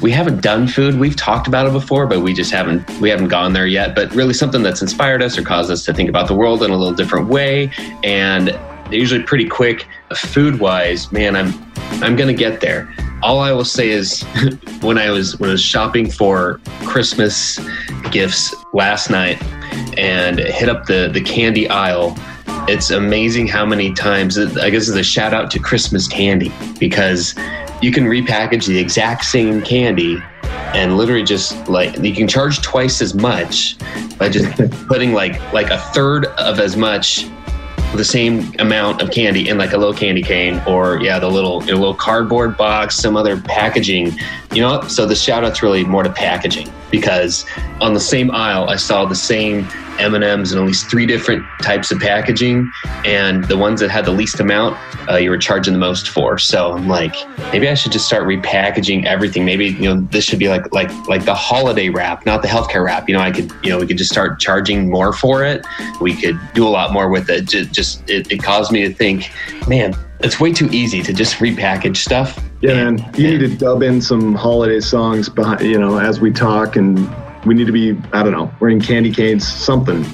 We 0.00 0.10
haven't 0.12 0.40
done 0.40 0.66
food. 0.66 0.98
We've 0.98 1.14
talked 1.14 1.46
about 1.46 1.66
it 1.66 1.74
before, 1.74 2.06
but 2.06 2.20
we 2.20 2.32
just 2.32 2.50
haven't 2.50 2.88
we 3.00 3.10
haven't 3.10 3.28
gone 3.28 3.52
there 3.52 3.66
yet. 3.66 3.94
But 3.94 4.14
really, 4.14 4.32
something 4.32 4.62
that's 4.62 4.80
inspired 4.80 5.22
us 5.22 5.36
or 5.36 5.42
caused 5.42 5.70
us 5.70 5.84
to 5.84 5.92
think 5.92 6.08
about 6.08 6.26
the 6.26 6.34
world 6.34 6.62
in 6.62 6.70
a 6.70 6.76
little 6.78 6.94
different 6.94 7.28
way. 7.28 7.70
And 8.02 8.58
usually 8.90 9.22
pretty 9.22 9.46
quick. 9.46 9.86
Food 10.16 10.58
wise, 10.58 11.12
man, 11.12 11.36
I'm 11.36 11.52
I'm 12.02 12.16
gonna 12.16 12.32
get 12.32 12.62
there. 12.62 12.88
All 13.22 13.40
I 13.40 13.52
will 13.52 13.66
say 13.66 13.90
is, 13.90 14.22
when 14.80 14.96
I 14.96 15.10
was 15.10 15.38
when 15.38 15.50
I 15.50 15.52
was 15.52 15.62
shopping 15.62 16.10
for 16.10 16.62
Christmas 16.86 17.60
gifts 18.10 18.54
last 18.72 19.10
night, 19.10 19.38
and 19.98 20.38
hit 20.38 20.70
up 20.70 20.86
the 20.86 21.10
the 21.12 21.20
candy 21.20 21.68
aisle, 21.68 22.16
it's 22.68 22.90
amazing 22.90 23.48
how 23.48 23.64
many 23.64 23.92
times. 23.92 24.38
I 24.38 24.68
guess 24.70 24.88
it's 24.88 24.96
a 24.96 25.02
shout 25.02 25.32
out 25.32 25.50
to 25.52 25.58
Christmas 25.58 26.06
candy 26.06 26.52
because 26.78 27.34
you 27.80 27.90
can 27.90 28.04
repackage 28.04 28.66
the 28.66 28.78
exact 28.78 29.24
same 29.24 29.62
candy 29.62 30.22
and 30.74 30.96
literally 30.96 31.22
just 31.22 31.68
like 31.68 31.96
you 31.98 32.14
can 32.14 32.28
charge 32.28 32.60
twice 32.60 33.00
as 33.00 33.14
much 33.14 33.76
by 34.18 34.28
just 34.28 34.46
putting 34.88 35.12
like 35.12 35.40
like 35.52 35.70
a 35.70 35.78
third 35.78 36.26
of 36.26 36.60
as 36.60 36.76
much 36.76 37.26
the 37.94 38.04
same 38.04 38.52
amount 38.58 39.00
of 39.00 39.10
candy 39.10 39.48
in 39.48 39.56
like 39.56 39.72
a 39.72 39.76
little 39.76 39.94
candy 39.94 40.22
cane 40.22 40.60
or 40.66 41.00
yeah 41.00 41.18
the 41.18 41.28
little 41.28 41.58
a 41.62 41.72
little 41.72 41.94
cardboard 41.94 42.54
box 42.56 42.96
some 42.96 43.16
other 43.16 43.40
packaging 43.40 44.12
you 44.52 44.60
know 44.60 44.82
so 44.82 45.06
the 45.06 45.16
shout 45.16 45.42
out's 45.42 45.62
really 45.62 45.84
more 45.84 46.02
to 46.02 46.12
packaging 46.12 46.70
because 46.90 47.44
on 47.80 47.94
the 47.94 48.00
same 48.00 48.30
aisle 48.30 48.68
i 48.68 48.76
saw 48.76 49.04
the 49.04 49.14
same 49.14 49.66
m&ms 49.98 50.52
in 50.52 50.58
at 50.58 50.64
least 50.64 50.88
three 50.88 51.06
different 51.06 51.44
types 51.60 51.90
of 51.90 51.98
packaging 51.98 52.70
and 53.04 53.44
the 53.44 53.56
ones 53.56 53.80
that 53.80 53.90
had 53.90 54.04
the 54.04 54.10
least 54.10 54.40
amount 54.40 54.76
uh, 55.10 55.16
you 55.16 55.30
were 55.30 55.38
charging 55.38 55.72
the 55.72 55.78
most 55.78 56.08
for. 56.08 56.38
So 56.38 56.72
i'm 56.72 56.88
like 56.88 57.14
maybe 57.52 57.68
i 57.68 57.74
should 57.74 57.92
just 57.92 58.06
start 58.06 58.24
repackaging 58.24 59.04
everything. 59.06 59.44
Maybe 59.44 59.66
you 59.66 59.94
know 59.94 60.00
this 60.12 60.24
should 60.24 60.38
be 60.38 60.48
like 60.48 60.72
like 60.72 60.90
like 61.08 61.24
the 61.24 61.34
holiday 61.34 61.88
wrap 61.88 62.26
not 62.26 62.42
the 62.42 62.48
healthcare 62.48 62.84
wrap. 62.84 63.08
You 63.08 63.14
know 63.14 63.20
i 63.20 63.30
could 63.30 63.50
you 63.62 63.70
know 63.70 63.78
we 63.78 63.86
could 63.86 63.98
just 63.98 64.10
start 64.10 64.38
charging 64.38 64.90
more 64.90 65.12
for 65.12 65.44
it. 65.44 65.66
We 66.00 66.14
could 66.14 66.38
do 66.54 66.66
a 66.66 66.70
lot 66.70 66.92
more 66.92 67.08
with 67.08 67.30
it. 67.30 67.46
Just, 67.48 68.08
it, 68.08 68.30
it 68.30 68.42
caused 68.42 68.70
me 68.70 68.82
to 68.82 68.92
think 68.92 69.30
man 69.66 69.94
it's 70.20 70.40
way 70.40 70.52
too 70.52 70.68
easy 70.70 71.02
to 71.02 71.12
just 71.12 71.36
repackage 71.36 71.96
stuff 71.96 72.42
Yeah, 72.60 72.74
man. 72.74 73.10
You 73.16 73.38
need 73.38 73.38
to 73.38 73.56
dub 73.56 73.82
in 73.82 74.00
some 74.00 74.34
holiday 74.34 74.80
songs 74.80 75.28
behind, 75.28 75.60
you 75.60 75.78
know, 75.78 75.98
as 75.98 76.20
we 76.20 76.32
talk, 76.32 76.74
and 76.76 76.96
we 77.46 77.54
need 77.54 77.66
to 77.66 77.72
be, 77.72 77.96
I 78.12 78.24
don't 78.24 78.32
know, 78.32 78.52
wearing 78.60 78.80
candy 78.80 79.12
canes, 79.12 79.46
something. 79.46 80.04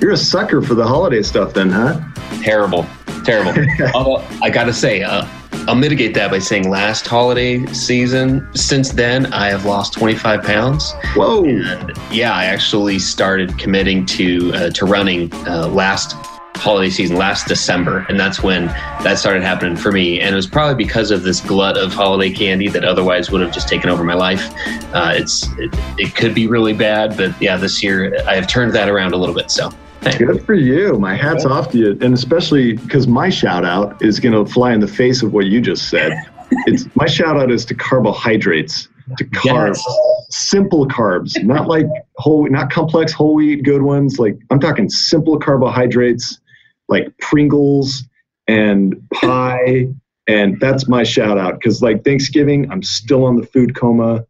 You're 0.00 0.12
a 0.12 0.16
sucker 0.16 0.60
for 0.60 0.74
the 0.74 0.86
holiday 0.86 1.22
stuff, 1.22 1.54
then, 1.54 1.70
huh? 1.70 2.00
terrible 2.42 2.86
terrible 3.24 3.52
Although, 3.94 4.24
i 4.42 4.48
gotta 4.48 4.72
say 4.72 5.02
uh, 5.02 5.26
i'll 5.66 5.74
mitigate 5.74 6.14
that 6.14 6.30
by 6.30 6.38
saying 6.38 6.70
last 6.70 7.06
holiday 7.06 7.66
season 7.66 8.48
since 8.54 8.92
then 8.92 9.26
i 9.32 9.48
have 9.48 9.64
lost 9.64 9.94
25 9.94 10.42
pounds 10.42 10.92
Whoa. 11.14 11.44
and 11.44 11.92
yeah 12.12 12.34
i 12.34 12.44
actually 12.44 12.98
started 13.00 13.58
committing 13.58 14.06
to 14.06 14.52
uh, 14.54 14.70
to 14.70 14.86
running 14.86 15.32
uh, 15.46 15.66
last 15.66 16.14
holiday 16.58 16.90
season 16.90 17.16
last 17.16 17.46
december 17.46 18.06
and 18.08 18.18
that's 18.18 18.42
when 18.42 18.66
that 19.02 19.18
started 19.18 19.42
happening 19.42 19.76
for 19.76 19.92
me 19.92 20.20
and 20.20 20.32
it 20.32 20.36
was 20.36 20.46
probably 20.46 20.74
because 20.74 21.10
of 21.10 21.22
this 21.22 21.40
glut 21.40 21.76
of 21.76 21.92
holiday 21.92 22.32
candy 22.32 22.68
that 22.68 22.84
otherwise 22.84 23.30
would 23.30 23.40
have 23.40 23.52
just 23.52 23.68
taken 23.68 23.88
over 23.90 24.04
my 24.04 24.14
life 24.14 24.52
uh, 24.94 25.12
it's 25.14 25.46
it, 25.58 25.70
it 25.98 26.14
could 26.14 26.34
be 26.34 26.46
really 26.46 26.72
bad 26.72 27.16
but 27.16 27.34
yeah 27.40 27.56
this 27.56 27.82
year 27.82 28.16
i 28.26 28.34
have 28.34 28.46
turned 28.46 28.72
that 28.72 28.88
around 28.88 29.12
a 29.12 29.16
little 29.16 29.34
bit 29.34 29.50
so 29.50 29.70
thanks. 30.10 30.18
Good 30.18 30.46
for 30.46 30.54
you. 30.54 30.98
My 30.98 31.14
hat's 31.14 31.44
off 31.44 31.70
to 31.72 31.78
you. 31.78 31.98
And 32.00 32.14
especially 32.14 32.74
because 32.74 33.06
my 33.06 33.28
shout 33.28 33.64
out 33.64 34.00
is 34.02 34.20
going 34.20 34.32
to 34.32 34.50
fly 34.50 34.72
in 34.72 34.80
the 34.80 34.88
face 34.88 35.22
of 35.22 35.32
what 35.32 35.46
you 35.46 35.60
just 35.60 35.88
said. 35.88 36.12
it's 36.66 36.86
my 36.94 37.06
shout 37.06 37.36
out 37.36 37.50
is 37.50 37.64
to 37.66 37.74
carbohydrates. 37.74 38.88
to 39.18 39.24
carbs. 39.24 39.78
Yes. 39.86 40.26
Simple 40.28 40.86
carbs, 40.88 41.42
not 41.44 41.68
like 41.68 41.86
whole, 42.16 42.48
not 42.48 42.70
complex 42.70 43.12
whole 43.12 43.34
wheat 43.34 43.62
good 43.62 43.82
ones. 43.82 44.18
Like 44.18 44.36
I'm 44.50 44.58
talking 44.58 44.88
simple 44.88 45.38
carbohydrates, 45.38 46.40
like 46.88 47.16
Pringles 47.18 48.04
and 48.46 48.96
pie. 49.10 49.88
And 50.28 50.58
that's 50.60 50.88
my 50.88 51.04
shout 51.04 51.38
out 51.38 51.54
because 51.54 51.82
like 51.82 52.04
Thanksgiving, 52.04 52.70
I'm 52.70 52.82
still 52.82 53.24
on 53.24 53.36
the 53.36 53.46
food 53.46 53.76
coma. 53.76 54.24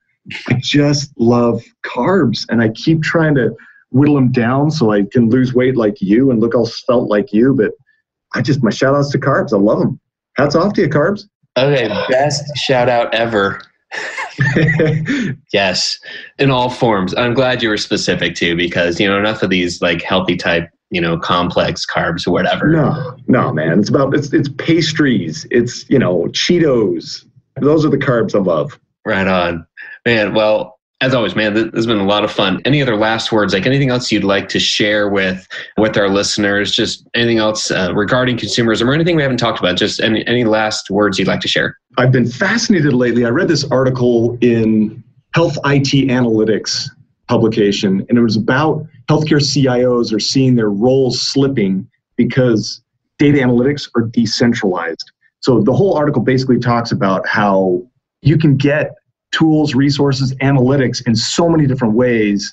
I 0.49 0.55
just 0.59 1.13
love 1.19 1.63
carbs, 1.85 2.45
and 2.49 2.61
I 2.61 2.71
keep 2.71 3.03
trying 3.03 3.35
to 3.37 3.55
whittle 3.91 4.17
them 4.17 4.33
down 4.33 4.71
so 4.71 4.91
I 4.91 5.05
can 5.05 5.31
lose 5.31 5.55
weight 5.55 5.77
like 5.77 6.01
you 6.01 6.31
and 6.31 6.41
look 6.41 6.55
all 6.55 6.67
svelte 6.67 7.09
like 7.09 7.33
you. 7.33 7.55
But 7.55 7.71
I 8.35 8.43
just 8.43 8.63
my 8.63 8.71
shout 8.71 8.95
outs 8.95 9.11
to 9.13 9.19
carbs. 9.19 9.53
I 9.53 9.59
love 9.59 9.79
them. 9.79 10.01
Hats 10.37 10.55
off 10.55 10.75
to 10.75 10.83
you, 10.83 10.89
carbs. 10.89 11.23
Okay, 11.57 11.89
best 12.11 12.45
shout 12.57 12.89
out 12.89 13.15
ever. 13.15 13.63
yes, 15.53 15.99
in 16.39 16.51
all 16.51 16.69
forms. 16.69 17.15
I'm 17.15 17.33
glad 17.33 17.63
you 17.63 17.71
were 17.71 17.79
specific 17.79 18.35
too, 18.35 18.57
because 18.57 19.01
you 19.01 19.09
know 19.09 19.19
enough 19.19 19.43
of 19.43 19.51
these 19.51 19.81
like 19.81 20.03
healthy 20.03 20.37
type, 20.37 20.69
you 20.97 21.03
know, 21.03 21.19
complex 21.19 21.85
carbs 21.85 22.27
or 22.27 22.31
whatever. 22.31 22.69
No, 22.69 23.15
no, 23.27 23.53
man. 23.53 23.79
It's 23.79 23.91
about 23.91 24.15
it's 24.17 24.33
it's 24.33 24.49
pastries. 24.49 25.47
It's 25.51 25.89
you 25.91 25.99
know 25.99 26.23
Cheetos. 26.29 27.27
Those 27.61 27.85
are 27.85 27.91
the 27.91 27.99
carbs 27.99 28.35
I 28.35 28.39
love. 28.39 28.81
Right 29.05 29.29
on, 29.29 29.67
man. 30.07 30.33
Well, 30.33 30.79
as 31.03 31.13
always, 31.13 31.37
man, 31.37 31.53
this 31.53 31.69
has 31.75 31.87
been 31.87 31.99
a 31.99 32.07
lot 32.07 32.25
of 32.25 32.33
fun. 32.33 32.63
Any 32.65 32.81
other 32.81 32.97
last 32.97 33.31
words, 33.31 33.53
like 33.53 33.67
anything 33.67 33.91
else 33.91 34.11
you'd 34.11 34.25
like 34.25 34.49
to 34.49 34.59
share 34.59 35.11
with 35.11 35.47
with 35.77 35.99
our 35.99 36.09
listeners? 36.09 36.73
Just 36.73 37.07
anything 37.15 37.37
else 37.37 37.71
uh, 37.71 37.93
regarding 37.95 38.39
consumerism 38.39 38.89
or 38.89 38.95
anything 38.95 39.17
we 39.17 39.23
haven't 39.23 39.37
talked 39.37 39.59
about? 39.59 39.77
Just 39.77 40.01
any 40.01 40.27
any 40.27 40.45
last 40.45 40.89
words 40.89 41.19
you'd 41.19 41.29
like 41.29 41.41
to 41.41 41.49
share? 41.49 41.77
I've 41.99 42.11
been 42.11 42.27
fascinated 42.27 42.95
lately. 42.95 43.27
I 43.27 43.29
read 43.29 43.49
this 43.49 43.71
article 43.71 44.39
in 44.41 45.05
Health 45.35 45.59
IT 45.67 46.09
Analytics 46.09 46.89
publication, 47.29 48.07
and 48.09 48.17
it 48.17 48.23
was 48.23 48.37
about 48.37 48.87
healthcare 49.09 49.41
CIOs 49.41 50.13
are 50.13 50.21
seeing 50.21 50.55
their 50.55 50.71
roles 50.71 51.21
slipping 51.21 51.89
because 52.17 52.83
data 53.19 53.39
analytics 53.39 53.89
are 53.97 54.03
decentralized. 54.03 55.11
So 55.41 55.61
the 55.61 55.73
whole 55.73 55.97
article 55.97 56.23
basically 56.23 56.59
talks 56.59 56.93
about 56.93 57.27
how 57.27 57.83
you 58.23 58.37
can 58.37 58.57
get 58.57 58.95
tools, 59.33 59.75
resources, 59.75 60.35
analytics 60.37 61.07
in 61.07 61.15
so 61.15 61.49
many 61.49 61.67
different 61.67 61.95
ways. 61.95 62.53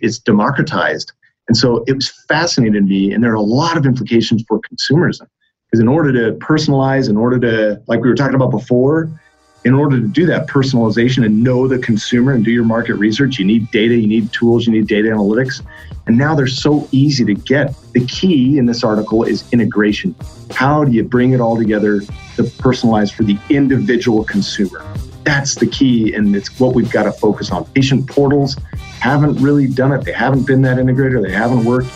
It's 0.00 0.18
democratized. 0.18 1.12
And 1.48 1.56
so 1.56 1.82
it 1.86 1.94
was 1.94 2.10
fascinating 2.28 2.74
to 2.74 2.80
me. 2.82 3.12
And 3.12 3.24
there 3.24 3.32
are 3.32 3.36
a 3.36 3.40
lot 3.40 3.76
of 3.76 3.86
implications 3.86 4.44
for 4.46 4.60
consumerism. 4.60 5.26
Because 5.66 5.80
in 5.80 5.88
order 5.88 6.12
to 6.12 6.38
personalize, 6.38 7.10
in 7.10 7.16
order 7.16 7.38
to, 7.40 7.82
like 7.88 8.00
we 8.00 8.08
were 8.08 8.14
talking 8.14 8.34
about 8.34 8.50
before, 8.50 9.20
in 9.64 9.74
order 9.74 10.00
to 10.00 10.06
do 10.06 10.24
that 10.26 10.46
personalization 10.46 11.24
and 11.24 11.42
know 11.42 11.66
the 11.66 11.78
consumer 11.78 12.32
and 12.32 12.44
do 12.44 12.50
your 12.50 12.64
market 12.64 12.94
research, 12.94 13.38
you 13.38 13.44
need 13.44 13.70
data, 13.70 13.94
you 13.94 14.06
need 14.06 14.32
tools, 14.32 14.66
you 14.66 14.72
need 14.72 14.86
data 14.86 15.08
analytics. 15.08 15.62
And 16.06 16.16
now 16.16 16.34
they're 16.34 16.46
so 16.46 16.88
easy 16.90 17.24
to 17.24 17.34
get. 17.34 17.74
The 17.92 18.06
key 18.06 18.56
in 18.56 18.66
this 18.66 18.82
article 18.82 19.24
is 19.24 19.44
integration. 19.52 20.14
How 20.52 20.84
do 20.84 20.92
you 20.92 21.02
bring 21.02 21.32
it 21.32 21.40
all 21.40 21.56
together 21.56 22.00
to 22.00 22.42
personalize 22.42 23.12
for 23.12 23.24
the 23.24 23.38
individual 23.50 24.24
consumer? 24.24 24.84
that's 25.28 25.56
the 25.56 25.66
key, 25.66 26.14
and 26.14 26.34
it's 26.34 26.58
what 26.58 26.74
we've 26.74 26.90
got 26.90 27.02
to 27.02 27.12
focus 27.12 27.50
on. 27.50 27.66
Patient 27.66 28.08
portals 28.08 28.56
haven't 28.98 29.36
really 29.36 29.66
done 29.66 29.92
it. 29.92 30.02
They 30.02 30.12
haven't 30.12 30.46
been 30.46 30.62
that 30.62 30.78
integrator. 30.78 31.22
They 31.22 31.32
haven't 31.32 31.64
worked. 31.66 31.90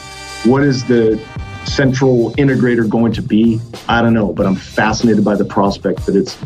What 0.45 0.63
is 0.63 0.85
the 0.85 1.19
central 1.65 2.33
integrator 2.33 2.87
going 2.87 3.13
to 3.15 3.23
be? 3.23 3.59
I 3.89 4.03
don't 4.03 4.13
know, 4.13 4.35
but 4.35 4.45
I'm 4.45 4.55
fascinated 4.55 5.25
by 5.25 5.37
the 5.37 5.47
prospect 5.47 6.05
that 6.05 6.15
it's 6.15 6.37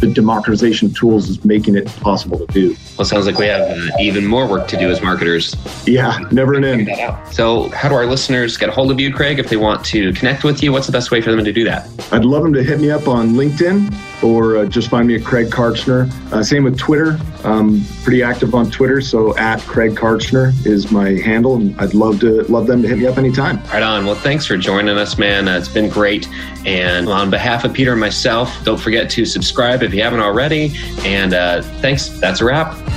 the 0.00 0.12
democratization 0.12 0.92
tools 0.92 1.28
is 1.28 1.44
making 1.44 1.76
it 1.76 1.86
possible 2.00 2.38
to 2.38 2.46
do. 2.46 2.76
Well, 2.96 3.04
sounds 3.04 3.26
like 3.26 3.38
we 3.38 3.46
have 3.46 3.62
uh, 3.62 3.90
even 4.00 4.26
more 4.26 4.46
work 4.46 4.68
to 4.68 4.76
do 4.76 4.90
as 4.90 5.02
marketers. 5.02 5.56
Yeah, 5.86 6.18
never 6.30 6.54
an 6.54 6.64
end. 6.64 6.90
So, 7.32 7.68
how 7.70 7.88
do 7.88 7.94
our 7.94 8.06
listeners 8.06 8.56
get 8.56 8.68
a 8.68 8.72
hold 8.72 8.90
of 8.90 9.00
you, 9.00 9.12
Craig, 9.12 9.38
if 9.38 9.48
they 9.48 9.56
want 9.56 9.84
to 9.86 10.12
connect 10.12 10.44
with 10.44 10.62
you? 10.62 10.72
What's 10.72 10.86
the 10.86 10.92
best 10.92 11.10
way 11.10 11.20
for 11.20 11.30
them 11.30 11.44
to 11.44 11.52
do 11.52 11.64
that? 11.64 11.88
I'd 12.12 12.24
love 12.24 12.42
them 12.42 12.52
to 12.54 12.62
hit 12.62 12.80
me 12.80 12.90
up 12.90 13.08
on 13.08 13.30
LinkedIn 13.30 14.07
or 14.22 14.56
uh, 14.56 14.66
just 14.66 14.88
find 14.88 15.06
me 15.08 15.16
at 15.16 15.24
Craig 15.24 15.48
Kartchner. 15.48 16.10
Uh, 16.32 16.42
same 16.42 16.64
with 16.64 16.78
Twitter. 16.78 17.18
I'm 17.44 17.84
pretty 18.02 18.22
active 18.22 18.54
on 18.54 18.70
Twitter, 18.70 19.00
so 19.00 19.36
at 19.36 19.60
Craig 19.60 19.92
Kartchner 19.94 20.52
is 20.66 20.90
my 20.90 21.10
handle, 21.10 21.56
and 21.56 21.78
I'd 21.80 21.94
love 21.94 22.20
to 22.20 22.42
love 22.44 22.66
them 22.66 22.82
to 22.82 22.88
hit 22.88 22.98
me 22.98 23.06
up 23.06 23.18
anytime. 23.18 23.62
Right 23.64 23.82
on. 23.82 24.06
Well, 24.06 24.14
thanks 24.14 24.46
for 24.46 24.56
joining 24.56 24.96
us, 24.96 25.18
man. 25.18 25.48
Uh, 25.48 25.58
it's 25.58 25.68
been 25.68 25.88
great. 25.88 26.28
And 26.66 27.08
on 27.08 27.30
behalf 27.30 27.64
of 27.64 27.72
Peter 27.72 27.92
and 27.92 28.00
myself, 28.00 28.64
don't 28.64 28.80
forget 28.80 29.08
to 29.10 29.24
subscribe 29.24 29.82
if 29.82 29.94
you 29.94 30.02
haven't 30.02 30.20
already. 30.20 30.72
And 31.04 31.32
thanks. 31.80 32.08
That's 32.20 32.40
a 32.40 32.44
wrap. 32.44 32.87